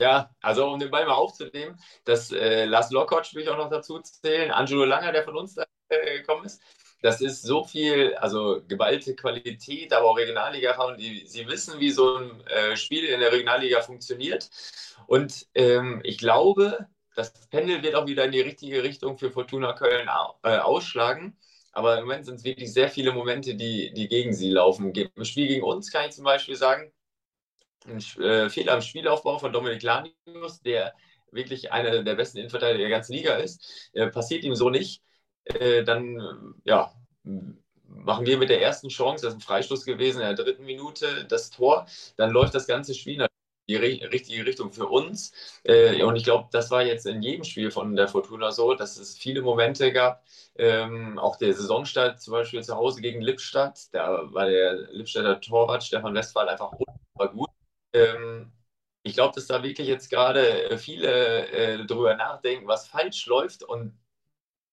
[0.00, 3.70] Ja, also um den Ball mal aufzunehmen, das äh, Lars Lockhart will ich auch noch
[3.70, 6.60] dazu zählen, Angelo Langer, der von uns da, äh, gekommen ist,
[7.02, 11.90] das ist so viel, also geballte Qualität, aber auch Regionalliga und die, sie wissen, wie
[11.90, 14.48] so ein äh, Spiel in der Regionalliga funktioniert.
[15.06, 19.72] Und ähm, ich glaube, das Pendel wird auch wieder in die richtige Richtung für Fortuna
[19.74, 20.08] Köln
[20.42, 21.36] äh, ausschlagen.
[21.72, 24.92] Aber im Moment sind es wirklich sehr viele Momente, die, die gegen sie laufen.
[24.94, 26.92] Im Spiel gegen uns kann ich zum Beispiel sagen,
[27.86, 30.94] ein äh, Fehler im Spielaufbau von Dominik Lanius, der
[31.32, 35.02] wirklich einer der besten Innenverteidiger der ganzen Liga ist, äh, passiert ihm so nicht.
[35.44, 36.92] Äh, dann ja,
[37.86, 41.24] machen wir mit der ersten Chance, das ist ein Freistoß gewesen in der dritten Minute,
[41.28, 41.86] das Tor,
[42.16, 43.26] dann läuft das ganze Spiel in
[43.68, 45.32] die richtige Richtung für uns.
[45.64, 48.98] Äh, und ich glaube, das war jetzt in jedem Spiel von der Fortuna so, dass
[48.98, 50.24] es viele Momente gab.
[50.56, 55.84] Ähm, auch der Saisonstart zum Beispiel zu Hause gegen Lippstadt, da war der Lippstädter Torwart
[55.84, 57.50] Stefan Westphal einfach unfassbar gut.
[57.94, 58.52] Ähm,
[59.04, 63.98] ich glaube, dass da wirklich jetzt gerade viele äh, drüber nachdenken, was falsch läuft und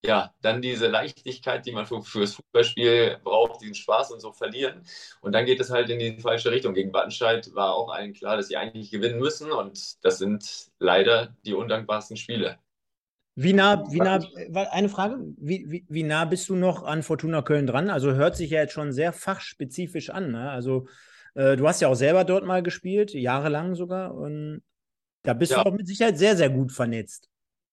[0.06, 4.82] ja, dann diese Leichtigkeit, die man für, fürs Fußballspiel braucht, diesen Spaß und so verlieren.
[5.22, 6.74] Und dann geht es halt in die falsche Richtung.
[6.74, 9.52] Gegen Wattenscheid war auch allen klar, dass sie eigentlich gewinnen müssen.
[9.52, 12.58] Und das sind leider die undankbarsten Spiele.
[13.36, 14.20] Wie nah, wie nah,
[14.72, 17.90] eine Frage, wie, wie, wie nah bist du noch an Fortuna Köln dran?
[17.90, 20.32] Also hört sich ja jetzt schon sehr fachspezifisch an.
[20.32, 20.50] Ne?
[20.50, 20.88] Also
[21.36, 24.14] äh, du hast ja auch selber dort mal gespielt, jahrelang sogar.
[24.14, 24.62] Und
[25.24, 25.64] da bist ja.
[25.64, 27.29] du auch mit Sicherheit sehr, sehr gut vernetzt.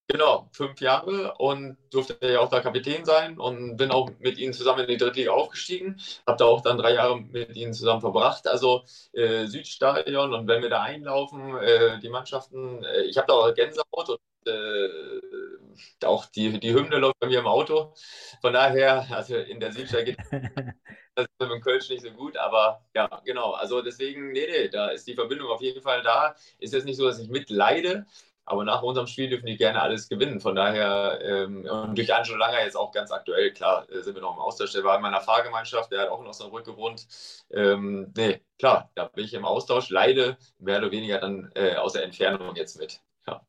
[0.09, 4.53] Genau, fünf Jahre und durfte ja auch da Kapitän sein und bin auch mit ihnen
[4.53, 5.99] zusammen in die Drittliga aufgestiegen.
[6.25, 8.47] Habe da auch dann drei Jahre mit ihnen zusammen verbracht.
[8.47, 13.33] Also äh, Südstadion und wenn wir da einlaufen, äh, die Mannschaften, äh, ich habe da
[13.33, 17.93] auch Gänsehaut und äh, auch die, die Hymne läuft bei mir im Auto.
[18.41, 20.17] Von daher, also in der Südstadt geht
[21.15, 23.51] das ist mit dem Kölsch nicht so gut, aber ja, genau.
[23.53, 26.35] Also deswegen, nee, nee, da ist die Verbindung auf jeden Fall da.
[26.59, 28.05] Ist jetzt nicht so, dass ich mitleide,
[28.49, 30.39] aber nach unserem Spiel dürfen die gerne alles gewinnen.
[30.39, 34.21] Von daher, ähm, und durch Angelo Langer jetzt auch ganz aktuell, klar, äh, sind wir
[34.21, 34.71] noch im Austausch.
[34.71, 37.05] Der war in meiner Fahrgemeinschaft, der hat auch in Osnabrück gewohnt.
[37.51, 41.91] Ähm, nee, klar, da bin ich im Austausch, leide mehr oder weniger dann äh, aus
[41.91, 43.01] der Entfernung jetzt mit.
[43.27, 43.41] Ja.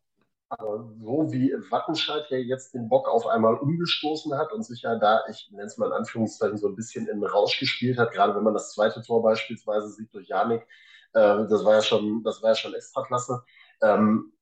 [0.49, 4.97] Aber so wie Wattenscheid ja jetzt den Bock auf einmal umgestoßen hat und sich ja
[4.97, 8.35] da, ich nenne es mal in Anführungszeichen, so ein bisschen in Rausch gespielt hat, gerade
[8.35, 10.67] wenn man das zweite Tor beispielsweise sieht durch Janik,
[11.13, 13.45] äh, das war ja schon, das war ja schon extra klasse.
[13.81, 14.33] Ähm,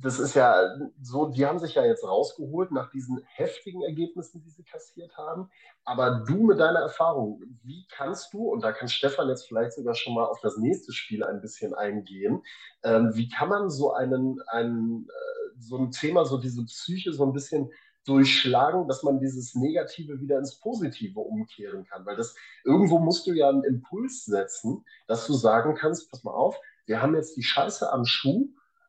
[0.00, 4.50] das ist ja so, die haben sich ja jetzt rausgeholt nach diesen heftigen Ergebnissen, die
[4.50, 5.50] sie kassiert haben.
[5.84, 9.94] Aber du mit deiner Erfahrung, wie kannst du, und da kann Stefan jetzt vielleicht sogar
[9.94, 12.42] schon mal auf das nächste Spiel ein bisschen eingehen,
[12.82, 17.24] ähm, wie kann man so einen, einen, äh, so ein Thema, so diese Psyche so
[17.24, 17.70] ein bisschen
[18.04, 22.06] durchschlagen, dass man dieses Negative wieder ins Positive umkehren kann.
[22.06, 22.34] Weil das
[22.64, 26.56] irgendwo musst du ja einen Impuls setzen, dass du sagen kannst, pass mal auf,
[26.86, 28.48] wir haben jetzt die Scheiße am Schuh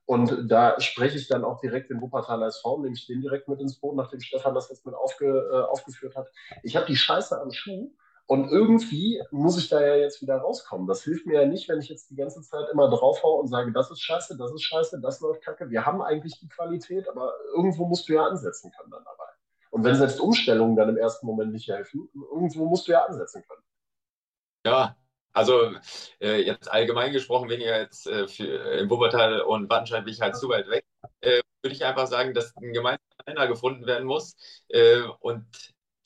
[0.09, 3.59] und da spreche ich dann auch direkt den Wuppertaler SV, nehme ich den direkt mit
[3.59, 6.31] ins Boot, nachdem Stefan das jetzt mit aufge, äh, aufgeführt hat.
[6.63, 7.91] Ich habe die Scheiße am Schuh
[8.25, 10.87] und irgendwie muss ich da ja jetzt wieder rauskommen.
[10.87, 13.71] Das hilft mir ja nicht, wenn ich jetzt die ganze Zeit immer draufhau und sage,
[13.71, 15.69] das ist scheiße, das ist scheiße, das läuft kacke.
[15.69, 19.31] Wir haben eigentlich die Qualität, aber irgendwo musst du ja ansetzen können dann dabei.
[19.69, 23.43] Und wenn selbst Umstellungen dann im ersten Moment nicht helfen, irgendwo musst du ja ansetzen
[23.47, 23.61] können.
[24.65, 24.95] Ja,
[25.33, 25.73] also
[26.19, 30.21] äh, jetzt allgemein gesprochen, weniger jetzt äh, für, äh, im Wuppertal und Wattenscheid bin ich
[30.21, 30.85] halt zu weit weg,
[31.21, 34.35] äh, würde ich einfach sagen, dass ein gemeinsamer Nenner gefunden werden muss.
[34.69, 35.45] Äh, und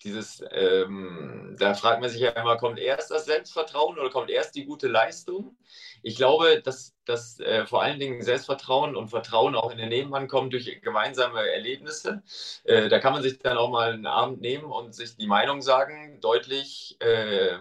[0.03, 4.55] dieses, ähm, da fragt man sich ja immer, kommt erst das Selbstvertrauen oder kommt erst
[4.55, 5.57] die gute Leistung?
[6.01, 10.27] Ich glaube, dass, dass äh, vor allen Dingen Selbstvertrauen und Vertrauen auch in den Nebenmann
[10.27, 12.23] kommt durch gemeinsame Erlebnisse.
[12.65, 15.61] Äh, da kann man sich dann auch mal einen Abend nehmen und sich die Meinung
[15.61, 17.57] sagen, deutlich, äh,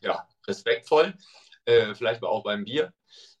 [0.00, 1.14] ja, respektvoll,
[1.64, 2.92] äh, vielleicht auch beim Bier.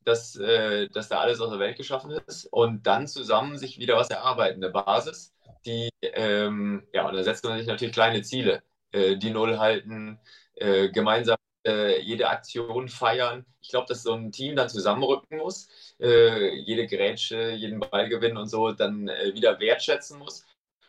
[0.04, 3.96] Dass, äh, dass da alles aus der Welt geschaffen ist und dann zusammen sich wieder
[3.96, 5.34] was erarbeiten, eine Basis,
[5.66, 10.20] die, ähm, ja, und da setzt man sich natürlich kleine Ziele, äh, die Null halten,
[10.54, 11.36] äh, gemeinsam
[11.66, 13.44] äh, jede Aktion feiern.
[13.60, 15.68] Ich glaube, dass so ein Team dann zusammenrücken muss,
[16.00, 20.46] äh, jede Grätsche, jeden Ball gewinnen und so dann wieder wertschätzen muss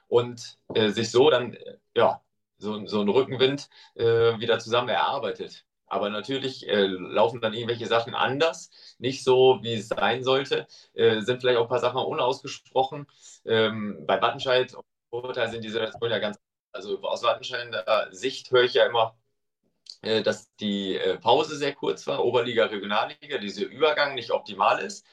[0.07, 1.57] und sich so dann,
[1.95, 2.21] ja,
[2.59, 5.66] so, so ein Rückenwind wieder zusammen erarbeitet.
[5.87, 8.69] Aber natürlich äh, laufen dann irgendwelche Sachen anders,
[8.99, 10.67] nicht so, wie es sein sollte.
[10.93, 13.07] Äh, sind vielleicht auch ein paar Sachen unausgesprochen.
[13.45, 16.37] Ähm, bei Wattenscheid und Vorteil sind die Situationen ja ganz.
[16.73, 19.17] Also aus Wattenscheider Sicht höre ich ja immer,
[20.01, 25.05] äh, dass die äh, Pause sehr kurz war, Oberliga, Regionalliga, dieser Übergang nicht optimal ist.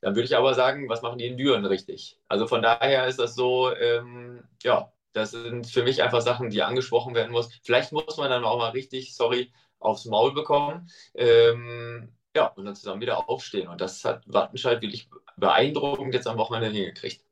[0.00, 2.18] Dann würde ich aber sagen, was machen die in Düren richtig?
[2.28, 6.62] Also von daher ist das so, ähm, ja, das sind für mich einfach Sachen, die
[6.62, 7.50] angesprochen werden muss.
[7.62, 10.88] Vielleicht muss man dann auch mal richtig, sorry, aufs Maul bekommen.
[11.14, 13.68] Ähm, ja, und dann zusammen wieder aufstehen.
[13.68, 17.24] Und das hat Wattenscheid wirklich beeindruckend jetzt am Wochenende hingekriegt.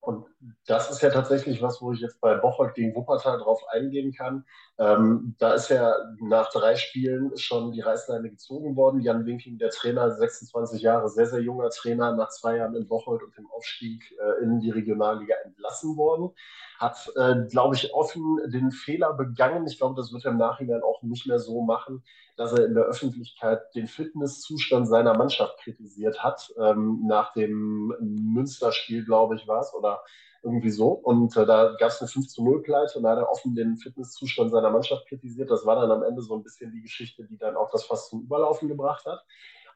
[0.00, 0.24] Und
[0.66, 4.46] das ist ja tatsächlich was, wo ich jetzt bei Bocholt gegen Wuppertal drauf eingehen kann.
[4.78, 9.00] Ähm, da ist ja nach drei Spielen schon die Reißleine gezogen worden.
[9.00, 13.22] Jan Winking, der Trainer, 26 Jahre, sehr, sehr junger Trainer, nach zwei Jahren in Bocholt
[13.22, 15.34] und dem Aufstieg äh, in die Regionalliga
[15.78, 16.30] entlassen worden
[16.78, 19.66] hat, äh, glaube ich, offen den Fehler begangen.
[19.66, 22.04] Ich glaube, das wird er im Nachhinein auch nicht mehr so machen,
[22.36, 26.52] dass er in der Öffentlichkeit den Fitnesszustand seiner Mannschaft kritisiert hat.
[26.60, 30.02] Ähm, nach dem Münsterspiel, glaube ich, war es, oder
[30.44, 30.90] irgendwie so.
[30.90, 33.56] Und äh, da gab es eine 5 zu 0 Pleite und da hat er offen
[33.56, 35.50] den Fitnesszustand seiner Mannschaft kritisiert.
[35.50, 38.10] Das war dann am Ende so ein bisschen die Geschichte, die dann auch das fast
[38.10, 39.24] zum Überlaufen gebracht hat.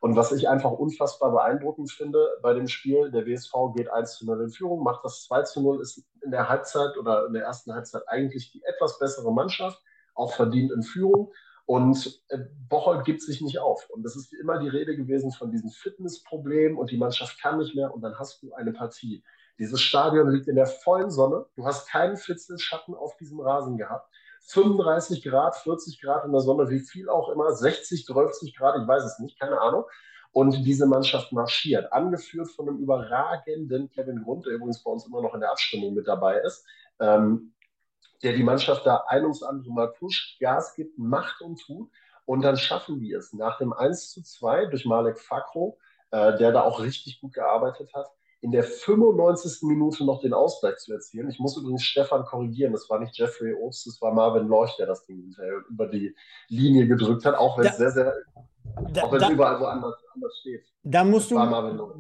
[0.03, 4.27] Und was ich einfach unfassbar beeindruckend finde bei dem Spiel, der WSV geht 1 zu
[4.27, 7.45] 0 in Führung, macht das 2 zu 0, ist in der Halbzeit oder in der
[7.45, 9.81] ersten Halbzeit eigentlich die etwas bessere Mannschaft,
[10.17, 11.33] auch verdient in Führung.
[11.67, 12.39] Und äh,
[12.69, 13.89] Bocholt gibt sich nicht auf.
[13.91, 17.77] Und es ist immer die Rede gewesen von diesem Fitnessproblem und die Mannschaft kann nicht
[17.77, 19.23] mehr und dann hast du eine Partie.
[19.61, 21.47] Dieses Stadion liegt in der vollen Sonne.
[21.55, 24.12] Du hast keinen Fitzelschatten auf diesem Rasen gehabt.
[24.45, 28.87] 35 Grad, 40 Grad in der Sonne, wie viel auch immer, 60, 30 Grad, ich
[28.87, 29.85] weiß es nicht, keine Ahnung.
[30.33, 35.21] Und diese Mannschaft marschiert, angeführt von einem überragenden Kevin Grund, der übrigens bei uns immer
[35.21, 36.65] noch in der Abstimmung mit dabei ist,
[37.01, 37.53] ähm,
[38.23, 41.91] der die Mannschaft da ein ums andere Mal pusht, Gas gibt, macht und tut.
[42.25, 45.79] Und dann schaffen die es nach dem 1 zu 2 durch Malek Fakro,
[46.13, 48.09] äh, der da auch richtig gut gearbeitet hat,
[48.43, 49.63] in der 95.
[49.63, 51.31] Minute noch den Ausgleich zu erzielen.
[51.31, 54.87] Ich muss übrigens Stefan korrigieren, das war nicht Jeffrey Obst, das war Marvin Leuch, der
[54.87, 55.35] das Ding
[55.71, 56.15] über die
[56.49, 58.13] Linie gedrückt hat, auch wenn es sehr, sehr,
[58.93, 60.65] da, auch wenn es überall woanders anders steht.
[60.83, 61.37] Da musst, du,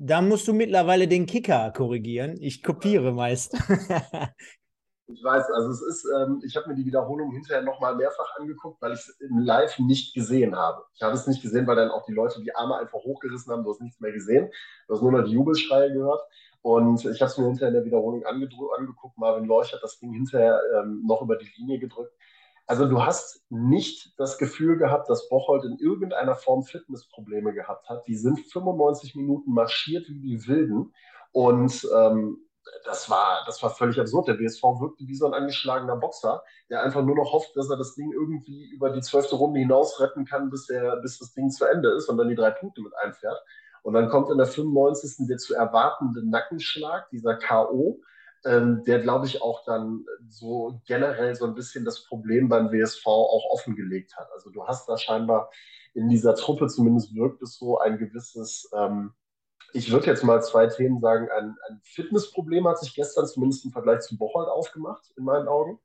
[0.00, 2.36] da musst du mittlerweile den Kicker korrigieren.
[2.40, 3.56] Ich kopiere meist.
[5.08, 8.80] Ich weiß, also es ist, ähm, ich habe mir die Wiederholung hinterher nochmal mehrfach angeguckt,
[8.80, 10.84] weil ich es im Live nicht gesehen habe.
[10.94, 13.64] Ich habe es nicht gesehen, weil dann auch die Leute die Arme einfach hochgerissen haben,
[13.64, 14.50] du hast nichts mehr gesehen.
[14.86, 16.22] Du hast nur noch die Jubelschreie gehört.
[16.62, 19.18] Und ich habe es mir hinterher in der Wiederholung angeguckt.
[19.18, 22.14] Marvin Leuch hat das Ding hinterher ähm, noch über die Linie gedrückt.
[22.66, 28.06] Also du hast nicht das Gefühl gehabt, dass Bocholt in irgendeiner Form Fitnessprobleme gehabt hat.
[28.06, 30.94] Die sind 95 Minuten marschiert wie die Wilden.
[31.32, 32.38] Und ähm,
[32.84, 34.28] das war, das war völlig absurd.
[34.28, 37.76] Der BSV wirkte wie so ein angeschlagener Boxer, der einfach nur noch hofft, dass er
[37.76, 41.50] das Ding irgendwie über die zwölfte Runde hinaus retten kann, bis, der, bis das Ding
[41.50, 43.38] zu Ende ist und dann die drei Punkte mit einfährt.
[43.82, 45.26] Und dann kommt in der 95.
[45.28, 48.00] der zu erwartende Nackenschlag, dieser K.O.,
[48.44, 53.06] ähm, der, glaube ich, auch dann so generell so ein bisschen das Problem beim WSV
[53.06, 54.28] auch offengelegt hat.
[54.32, 55.50] Also du hast da scheinbar
[55.94, 59.12] in dieser Truppe, zumindest wirkt es so, ein gewisses ähm,
[59.72, 61.28] ich würde jetzt mal zwei Themen sagen.
[61.30, 65.78] Ein, ein Fitnessproblem hat sich gestern zumindest im Vergleich zu Bocholt aufgemacht, in meinen Augen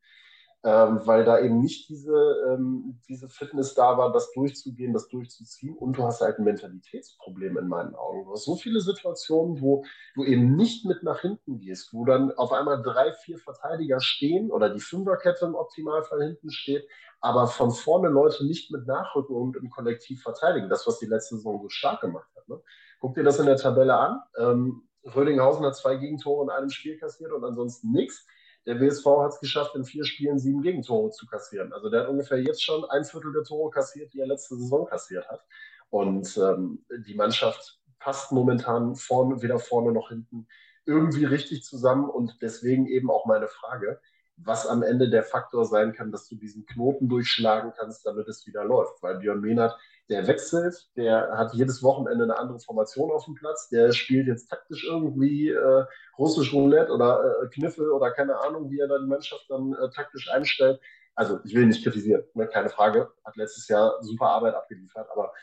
[0.63, 2.13] ähm, weil da eben nicht diese,
[2.49, 5.77] ähm, diese Fitness da war, das durchzugehen, das durchzuziehen.
[5.77, 8.25] Und du hast halt ein Mentalitätsproblem in meinen Augen.
[8.25, 9.85] Du hast so viele Situationen, wo
[10.15, 14.51] du eben nicht mit nach hinten gehst, wo dann auf einmal drei, vier Verteidiger stehen
[14.51, 16.85] oder die Fünferkette im Optimalfall hinten steht,
[17.21, 20.69] aber von vorne Leute nicht mit nachrücken und im Kollektiv verteidigen.
[20.69, 22.49] Das, was die letzte Saison so stark gemacht hat.
[22.49, 22.59] Ne?
[22.99, 24.21] Guck dir das in der Tabelle an.
[24.37, 28.25] Ähm, Rödinghausen hat zwei Gegentore in einem Spiel kassiert und ansonsten nichts.
[28.65, 31.71] Der WSV hat es geschafft, in vier Spielen sieben Gegentore zu kassieren.
[31.71, 34.85] Also der hat ungefähr jetzt schon ein Viertel der Tore kassiert, die er letzte Saison
[34.85, 35.41] kassiert hat.
[35.89, 40.47] Und ähm, die Mannschaft passt momentan vorne, weder vorne noch hinten
[40.85, 42.09] irgendwie richtig zusammen.
[42.09, 44.01] Und deswegen eben auch meine Frage,
[44.35, 48.45] was am Ende der Faktor sein kann, dass du diesen Knoten durchschlagen kannst, damit es
[48.45, 49.01] wieder läuft.
[49.01, 49.77] Weil Björn Mehnert
[50.09, 54.49] der wechselt, der hat jedes Wochenende eine andere Formation auf dem Platz, der spielt jetzt
[54.49, 55.85] taktisch irgendwie äh,
[56.17, 59.89] russisch Roulette oder äh, Kniffel oder keine Ahnung, wie er dann die Mannschaft dann äh,
[59.89, 60.79] taktisch einstellt.
[61.15, 62.47] Also ich will nicht kritisieren, ne?
[62.47, 65.33] keine Frage, hat letztes Jahr super Arbeit abgeliefert, aber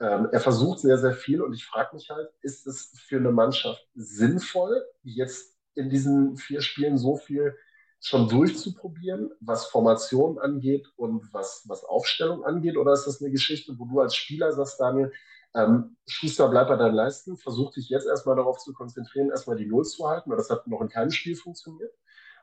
[0.00, 3.32] ähm, er versucht sehr, sehr viel und ich frage mich halt, ist es für eine
[3.32, 7.56] Mannschaft sinnvoll, jetzt in diesen vier Spielen so viel
[8.00, 12.76] schon durchzuprobieren, was Formation angeht und was, was Aufstellung angeht?
[12.76, 15.12] Oder ist das eine Geschichte, wo du als Spieler sagst, Daniel,
[15.54, 19.66] ähm, Schuster, bleib bei deinen Leisten, versuch dich jetzt erstmal darauf zu konzentrieren, erstmal die
[19.66, 21.92] Null zu halten, weil das hat noch in keinem Spiel funktioniert.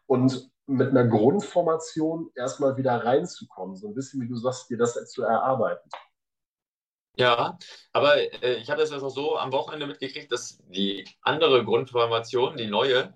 [0.07, 4.93] Und mit einer Grundformation erstmal wieder reinzukommen, so ein bisschen, wie du sagst, dir das
[5.09, 5.89] zu erarbeiten.
[7.17, 7.57] Ja,
[7.93, 12.67] aber äh, ich habe das also so am Wochenende mitgekriegt, dass die andere Grundformation, die
[12.67, 13.13] neue,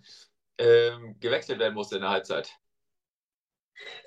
[0.60, 2.52] ähm, gewechselt werden musste in der Halbzeit?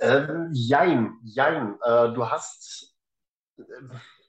[0.01, 1.79] Ähm, jein, jein.
[1.83, 2.95] Äh, du hast,
[3.59, 3.63] äh,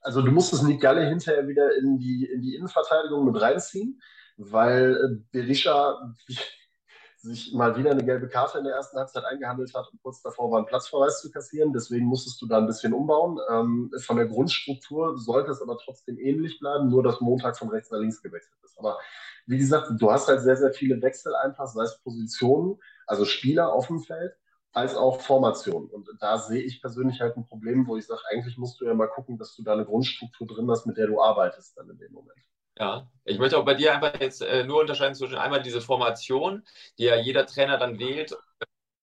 [0.02, 4.02] also du musstest Nick Galle hinterher wieder in die, in die Innenverteidigung mit reinziehen,
[4.38, 6.14] weil äh, Berisha
[7.18, 10.52] sich mal wieder eine gelbe Karte in der ersten Halbzeit eingehandelt hat und kurz davor
[10.52, 11.72] war, einen Platzverweis zu kassieren.
[11.72, 13.40] Deswegen musstest du da ein bisschen umbauen.
[13.50, 17.92] Ähm, von der Grundstruktur sollte es aber trotzdem ähnlich bleiben, nur dass Montag von rechts
[17.92, 18.78] nach links gewechselt ist.
[18.78, 19.00] Aber
[19.46, 23.72] wie gesagt, du hast halt sehr, sehr viele Wechsel einfach, sei es Positionen, also Spieler
[23.74, 24.34] auf dem Feld,
[24.72, 25.90] als auch Formationen.
[25.90, 28.94] Und da sehe ich persönlich halt ein Problem, wo ich sage, eigentlich musst du ja
[28.94, 31.98] mal gucken, dass du da eine Grundstruktur drin hast, mit der du arbeitest dann in
[31.98, 32.38] dem Moment.
[32.80, 36.64] Ja, ich möchte auch bei dir einfach jetzt äh, nur unterscheiden zwischen einmal diese Formation,
[36.98, 38.40] die ja jeder Trainer dann wählt, um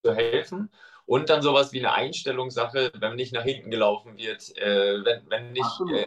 [0.03, 0.69] zu helfen,
[1.05, 5.51] und dann sowas wie eine Einstellungssache, wenn nicht nach hinten gelaufen wird, äh, wenn, wenn
[5.51, 6.05] nicht äh.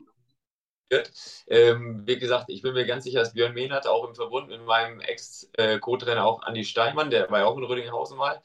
[1.46, 4.62] Ähm, wie gesagt, ich bin mir ganz sicher, dass Björn Mehnert auch im Verbund mit
[4.64, 8.40] meinem Ex-Co-Trainer auch Andi Steinmann, der war ja auch in Rödinghausen mal,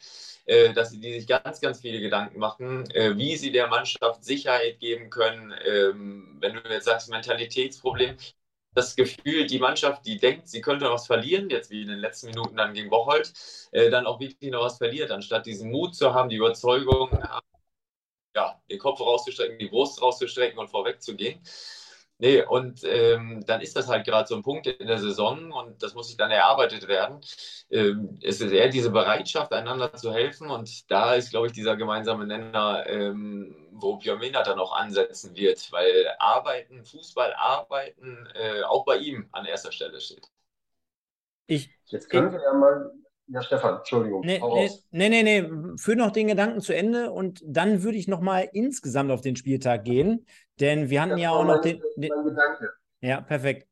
[0.46, 4.24] äh, dass sie die sich ganz, ganz viele Gedanken machen, äh, wie sie der Mannschaft
[4.24, 5.54] Sicherheit geben können.
[5.66, 8.18] Ähm, wenn du jetzt sagst, Mentalitätsproblem,
[8.74, 12.00] das Gefühl, die Mannschaft, die denkt, sie könnte noch was verlieren, jetzt wie in den
[12.00, 13.34] letzten Minuten dann gegen Bocholt,
[13.72, 17.10] äh, dann auch wirklich noch was verliert, anstatt diesen Mut zu haben, die Überzeugung,
[18.36, 21.42] ja, den Kopf rauszustrecken, die Brust rauszustrecken und vorwegzugehen.
[22.22, 25.82] Nee, und ähm, dann ist das halt gerade so ein Punkt in der Saison und
[25.82, 27.22] das muss sich dann erarbeitet werden.
[27.70, 31.78] Ähm, es ist eher diese Bereitschaft, einander zu helfen und da ist, glaube ich, dieser
[31.78, 38.84] gemeinsame Nenner, ähm, wo Björn dann auch ansetzen wird, weil Arbeiten, Fußball arbeiten, äh, auch
[38.84, 40.28] bei ihm an erster Stelle steht.
[41.48, 42.92] Ich, Jetzt können wir ja mal
[43.32, 44.22] ja, Stefan, Entschuldigung.
[44.22, 44.42] Nee,
[44.92, 49.12] nee, nee, nee, führ noch den Gedanken zu Ende und dann würde ich nochmal insgesamt
[49.12, 50.26] auf den Spieltag gehen,
[50.60, 52.12] denn wir hatten das ja auch noch den, den.
[52.16, 52.72] Mein Gedanke.
[53.02, 53.68] Ja, perfekt.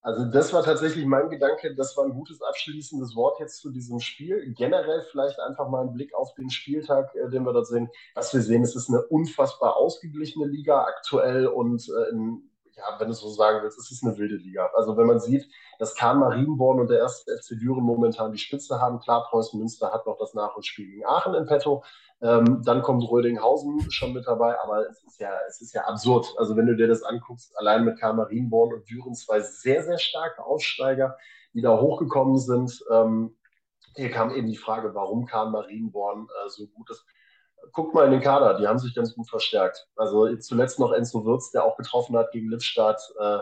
[0.00, 1.74] Also, das war tatsächlich mein Gedanke.
[1.74, 4.52] Das war ein gutes abschließendes Wort jetzt zu diesem Spiel.
[4.54, 7.88] Generell vielleicht einfach mal ein Blick auf den Spieltag, äh, den wir dort sehen.
[8.14, 13.08] Was wir sehen, es ist eine unfassbar ausgeglichene Liga aktuell und äh, in ja, wenn
[13.08, 14.70] du so sagen willst, es ist eine wilde Liga.
[14.74, 15.48] Also wenn man sieht,
[15.78, 19.92] dass Kahn Marienborn und der erste FC Düren momentan die Spitze haben, klar, Preußen Münster
[19.92, 21.84] hat noch das Nachholspiel gegen Aachen in petto.
[22.20, 26.34] Ähm, dann kommt Rödinghausen schon mit dabei, aber es ist ja, es ist ja absurd.
[26.38, 29.98] Also wenn du dir das anguckst, allein mit Kahn Marienborn und Düren zwei sehr, sehr
[29.98, 31.16] starke Aussteiger,
[31.52, 32.84] die da hochgekommen sind.
[32.90, 33.36] Ähm,
[33.94, 37.04] hier kam eben die Frage, warum Kahn Marienborn äh, so gut ist
[37.72, 39.88] guckt mal in den Kader, die haben sich ganz gut verstärkt.
[39.96, 43.00] Also zuletzt noch Enzo Wirz, der auch getroffen hat gegen Lippstadt.
[43.18, 43.38] Äh,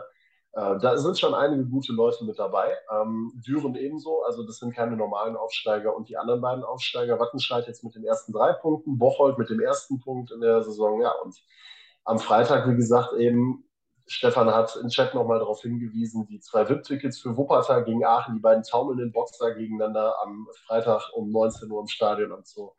[0.55, 2.77] äh, da sind schon einige gute Leute mit dabei.
[2.91, 5.97] Ähm, Düren ebenso, also das sind keine normalen Aufsteiger.
[5.97, 9.61] Und die anderen beiden Aufsteiger, Wattenscheid jetzt mit den ersten drei Punkten, Bocholt mit dem
[9.61, 11.01] ersten Punkt in der Saison.
[11.01, 11.37] Ja, und
[12.05, 13.65] am Freitag, wie gesagt, eben,
[14.07, 18.41] Stefan hat im Chat nochmal darauf hingewiesen, die zwei VIP-Tickets für Wuppertal gegen Aachen, die
[18.41, 22.73] beiden taumelnden Boxer gegeneinander am Freitag um 19 Uhr im Stadion am Zoo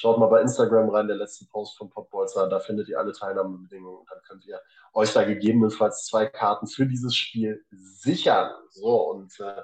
[0.00, 3.98] Schaut mal bei Instagram rein, der letzte Post von Popbolzer, da findet ihr alle Teilnahmebedingungen
[3.98, 4.60] und dann könnt ihr
[4.94, 8.52] euch da gegebenenfalls zwei Karten für dieses Spiel sichern.
[8.70, 9.62] So, und äh,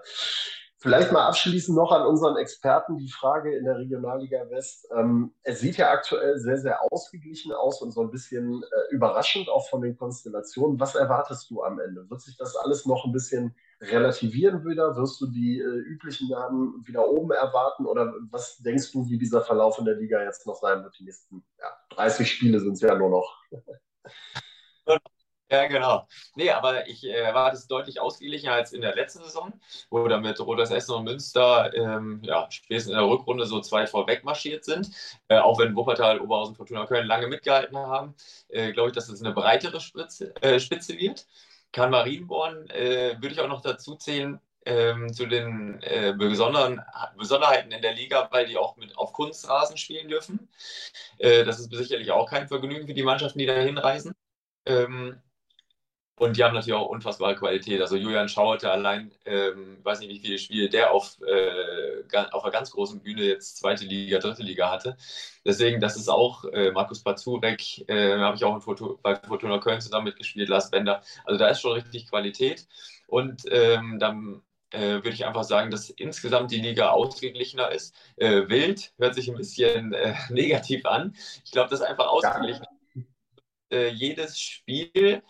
[0.85, 4.87] Vielleicht mal abschließend noch an unseren Experten die Frage in der Regionalliga West.
[4.95, 9.49] Ähm, es sieht ja aktuell sehr, sehr ausgeglichen aus und so ein bisschen äh, überraschend
[9.49, 10.79] auch von den Konstellationen.
[10.79, 12.11] Was erwartest du am Ende?
[12.11, 13.55] Wird sich das alles noch ein bisschen
[13.91, 14.97] relativieren wieder?
[14.97, 17.87] Wirst du die äh, üblichen Namen wieder oben erwarten?
[17.87, 20.99] Oder was denkst du, wie dieser Verlauf in der Liga jetzt noch sein wird?
[20.99, 23.39] Die nächsten ja, 30 Spiele sind es ja nur noch.
[25.51, 26.09] Ja, genau.
[26.35, 29.53] Nee, aber ich äh, erwarte es deutlich ausgeglichener als in der letzten Saison,
[29.89, 33.87] wo da mit Rodas Essen und Münster ähm, ja, spätestens in der Rückrunde so zwei
[33.87, 34.91] vorweg marschiert sind.
[35.29, 38.17] Äh, auch wenn Wuppertal, Oberhausen, Fortuna Köln lange mitgehalten haben,
[38.49, 41.27] äh, glaube ich, dass es eine breitere Spitze, äh, Spitze wird.
[41.75, 46.81] Kann Marienborn äh, würde ich auch noch dazu zählen, ähm, zu den äh, besonderen,
[47.19, 50.49] Besonderheiten in der Liga, weil die auch mit auf Kunstrasen spielen dürfen.
[51.19, 54.15] Äh, das ist sicherlich auch kein Vergnügen für die Mannschaften, die da hinreisen.
[54.67, 55.21] Ähm,
[56.17, 57.81] und die haben natürlich auch unfassbare Qualität.
[57.81, 62.53] Also Julian Schauerte allein, ähm, weiß nicht, wie viele Spiele der auf, äh, auf einer
[62.53, 64.97] ganz großen Bühne jetzt zweite Liga, dritte Liga hatte.
[65.45, 69.81] Deswegen, das ist auch äh, Markus Pazurek, äh, habe ich auch Foto, bei Fortuna Köln
[69.81, 71.03] zusammen mitgespielt, Lars Bender.
[71.25, 72.69] Also da ist schon richtig Qualität.
[73.09, 77.93] Und ähm, dann äh, würde ich einfach sagen, dass insgesamt die Liga ausgeglichener ist.
[78.17, 81.17] Äh, wild hört sich ein bisschen äh, negativ an.
[81.45, 82.67] Ich glaube, das ist einfach ausgeglichen.
[83.73, 85.23] Äh, jedes Spiel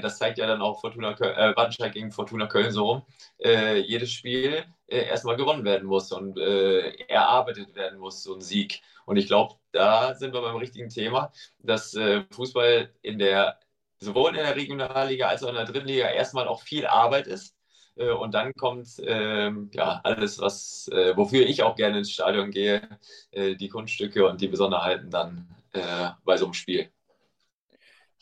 [0.00, 3.02] das zeigt ja dann auch Fortuna Köln, äh, Wattenscheid gegen Fortuna Köln so rum,
[3.42, 8.40] äh, jedes Spiel äh, erstmal gewonnen werden muss und äh, erarbeitet werden muss, so ein
[8.42, 8.82] Sieg.
[9.06, 13.58] Und ich glaube, da sind wir beim richtigen Thema, dass äh, Fußball in der,
[13.98, 17.56] sowohl in der Regionalliga als auch in der dritten Liga erstmal auch viel Arbeit ist.
[17.96, 22.88] Und dann kommt ähm, ja alles, was, wofür ich auch gerne ins Stadion gehe,
[23.34, 25.54] die Kunststücke und die Besonderheiten dann
[26.24, 26.90] bei so einem Spiel.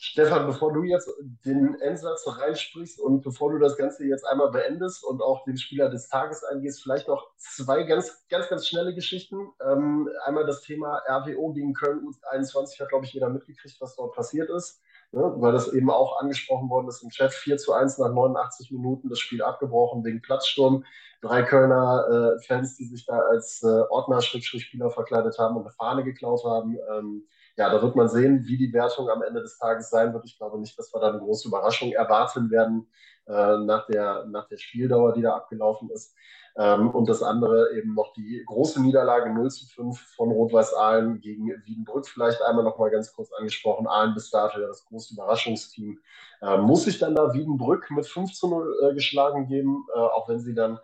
[0.01, 1.09] Stefan, bevor du jetzt
[1.43, 5.89] den Endsatz reinsprichst und bevor du das Ganze jetzt einmal beendest und auch den Spieler
[5.89, 9.49] des Tages eingehst, vielleicht noch zwei ganz, ganz, ganz schnelle Geschichten.
[9.61, 14.15] Ähm, einmal das Thema RWO gegen Köln U21 hat, glaube ich, jeder mitgekriegt, was dort
[14.15, 14.81] passiert ist,
[15.11, 15.33] ne?
[15.35, 17.33] weil das eben auch angesprochen worden ist im Chat.
[17.33, 20.85] 4 zu 1 nach 89 Minuten, das Spiel abgebrochen wegen Platzsturm.
[21.21, 26.05] Drei Kölner äh, Fans, die sich da als äh, Ordner-Spieler verkleidet haben und eine Fahne
[26.05, 26.77] geklaut haben.
[26.89, 27.27] Ähm,
[27.59, 30.23] ja, da wird man sehen, wie die Wertung am Ende des Tages sein wird.
[30.23, 32.87] Ich glaube nicht, dass wir da eine große Überraschung erwarten werden
[33.27, 36.15] äh, nach, der, nach der Spieldauer, die da abgelaufen ist.
[36.55, 41.19] Ähm, und das andere eben noch die große Niederlage 0 zu 5 von Rot-Weiß Aalen
[41.19, 42.07] gegen Wiedenbrück.
[42.07, 43.87] Vielleicht einmal noch mal ganz kurz angesprochen.
[43.87, 45.99] Aalen bis dato ja das große Überraschungsteam.
[46.41, 50.29] Ähm, muss sich dann da Wiedenbrück mit 5 zu 0 äh, geschlagen geben, äh, auch
[50.29, 50.79] wenn sie dann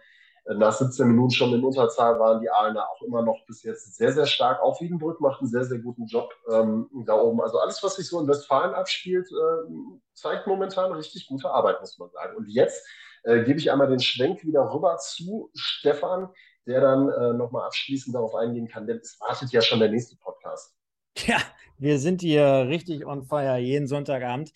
[0.48, 4.14] nach 17 Minuten schon in Unterzahl waren die Aalener auch immer noch bis jetzt sehr,
[4.14, 4.62] sehr stark.
[4.62, 7.42] Auch Wiedenbrück macht einen sehr, sehr guten Job ähm, da oben.
[7.42, 9.72] Also alles, was sich so in Westfalen abspielt, äh,
[10.14, 12.38] zeigt momentan richtig gute Arbeit, muss man sagen.
[12.38, 12.86] Und jetzt
[13.24, 16.30] äh, gebe ich einmal den Schwenk wieder rüber zu Stefan,
[16.68, 20.16] der dann äh, nochmal abschließend darauf eingehen kann, denn es wartet ja schon der nächste
[20.18, 20.76] Podcast.
[21.28, 21.38] Ja,
[21.78, 24.52] wir sind hier richtig on fire jeden Sonntagabend.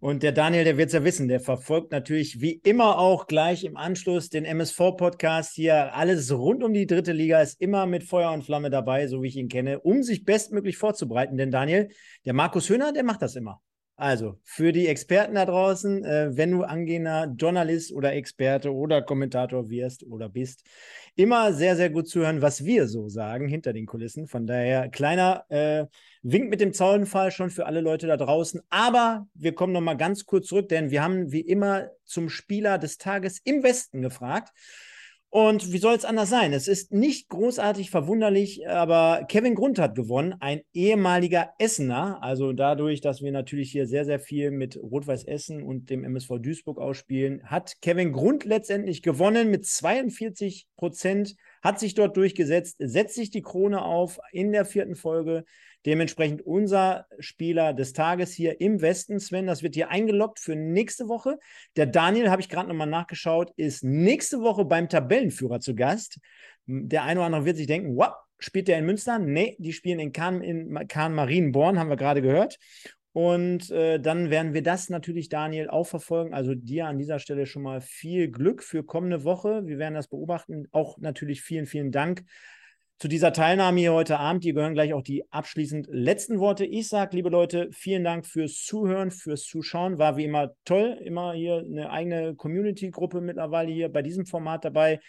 [0.00, 3.64] Und der Daniel, der wird es ja wissen, der verfolgt natürlich wie immer auch gleich
[3.64, 5.94] im Anschluss den MSV-Podcast hier.
[5.94, 9.28] Alles rund um die dritte Liga ist immer mit Feuer und Flamme dabei, so wie
[9.28, 11.36] ich ihn kenne, um sich bestmöglich vorzubereiten.
[11.36, 11.88] Denn Daniel,
[12.24, 13.62] der Markus Höhner, der macht das immer.
[14.02, 19.70] Also, für die Experten da draußen, äh, wenn du angehender Journalist oder Experte oder Kommentator
[19.70, 20.64] wirst oder bist,
[21.14, 24.26] immer sehr, sehr gut zuhören, was wir so sagen hinter den Kulissen.
[24.26, 25.86] Von daher, kleiner äh,
[26.22, 28.60] Wink mit dem Zaunfall schon für alle Leute da draußen.
[28.70, 32.98] Aber wir kommen nochmal ganz kurz zurück, denn wir haben wie immer zum Spieler des
[32.98, 34.52] Tages im Westen gefragt.
[35.34, 36.52] Und wie soll es anders sein?
[36.52, 42.22] Es ist nicht großartig verwunderlich, aber Kevin Grund hat gewonnen, ein ehemaliger Essener.
[42.22, 46.32] Also dadurch, dass wir natürlich hier sehr, sehr viel mit Rot-Weiß Essen und dem MSV
[46.38, 53.14] Duisburg ausspielen, hat Kevin Grund letztendlich gewonnen mit 42 Prozent, hat sich dort durchgesetzt, setzt
[53.14, 55.44] sich die Krone auf in der vierten Folge
[55.84, 61.08] Dementsprechend unser Spieler des Tages hier im Westen, Sven, das wird hier eingeloggt für nächste
[61.08, 61.38] Woche.
[61.76, 66.20] Der Daniel, habe ich gerade nochmal nachgeschaut, ist nächste Woche beim Tabellenführer zu Gast.
[66.66, 69.18] Der eine oder andere wird sich denken, wow, spielt der in Münster?
[69.18, 72.58] Nee, die spielen in Kahn, in Kahn Marienborn, haben wir gerade gehört.
[73.12, 76.32] Und äh, dann werden wir das natürlich, Daniel, auch verfolgen.
[76.32, 79.66] Also dir an dieser Stelle schon mal viel Glück für kommende Woche.
[79.66, 80.66] Wir werden das beobachten.
[80.72, 82.24] Auch natürlich vielen, vielen Dank
[83.02, 84.44] zu dieser Teilnahme hier heute Abend.
[84.44, 86.64] Hier gehören gleich auch die abschließend letzten Worte.
[86.64, 89.98] Ich sage, liebe Leute, vielen Dank fürs Zuhören, fürs Zuschauen.
[89.98, 90.98] War wie immer toll.
[91.02, 95.00] Immer hier eine eigene Community-Gruppe mittlerweile hier bei diesem Format dabei.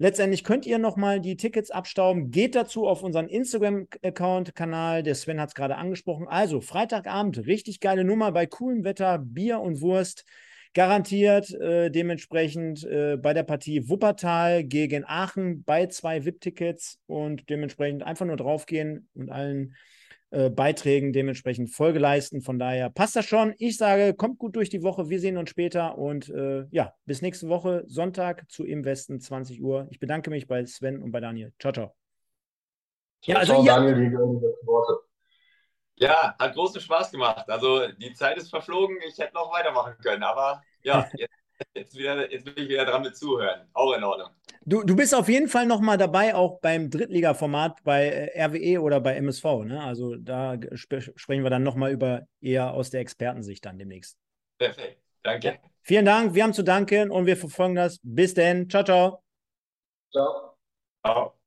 [0.00, 2.30] Letztendlich könnt ihr nochmal die Tickets abstauben.
[2.30, 5.02] Geht dazu auf unseren Instagram-Account-Kanal.
[5.02, 6.28] Der Sven hat es gerade angesprochen.
[6.28, 10.24] Also Freitagabend, richtig geile Nummer bei coolem Wetter, Bier und Wurst.
[10.72, 18.04] Garantiert äh, dementsprechend äh, bei der Partie Wuppertal gegen Aachen bei zwei VIP-Tickets und dementsprechend
[18.04, 19.74] einfach nur draufgehen und allen
[20.30, 22.42] äh, Beiträgen dementsprechend Folge leisten.
[22.42, 23.54] Von daher passt das schon.
[23.58, 25.08] Ich sage, kommt gut durch die Woche.
[25.08, 29.62] Wir sehen uns später und äh, ja, bis nächste Woche, Sonntag zu Im Westen, 20
[29.62, 29.86] Uhr.
[29.90, 31.52] Ich bedanke mich bei Sven und bei Daniel.
[31.58, 31.94] Ciao, ciao.
[33.24, 34.16] Ja, also ciao, Daniel, die
[34.66, 35.08] Worte.
[35.96, 37.48] Ja, hat großen Spaß gemacht.
[37.48, 38.98] Also die Zeit ist verflogen.
[39.08, 41.34] Ich hätte noch weitermachen können, aber ja, jetzt,
[41.74, 43.68] jetzt, wieder, jetzt bin ich wieder dran mit Zuhören.
[43.72, 44.30] Auch in Ordnung.
[44.68, 48.82] Du, du bist auf jeden Fall noch mal dabei, auch beim Drittliga-Format bei äh, RWE
[48.82, 49.64] oder bei MSV.
[49.64, 49.82] Ne?
[49.82, 54.18] Also da sp sprechen wir dann noch mal über eher aus der Expertensicht dann demnächst.
[54.58, 55.00] Perfekt.
[55.22, 55.48] Danke.
[55.48, 55.54] Ja.
[55.82, 56.34] Vielen Dank.
[56.34, 57.98] Wir haben zu danken und wir verfolgen das.
[58.02, 58.68] Bis denn.
[58.68, 59.22] Ciao, ciao.
[60.12, 60.58] Ciao.
[61.02, 61.37] Ciao.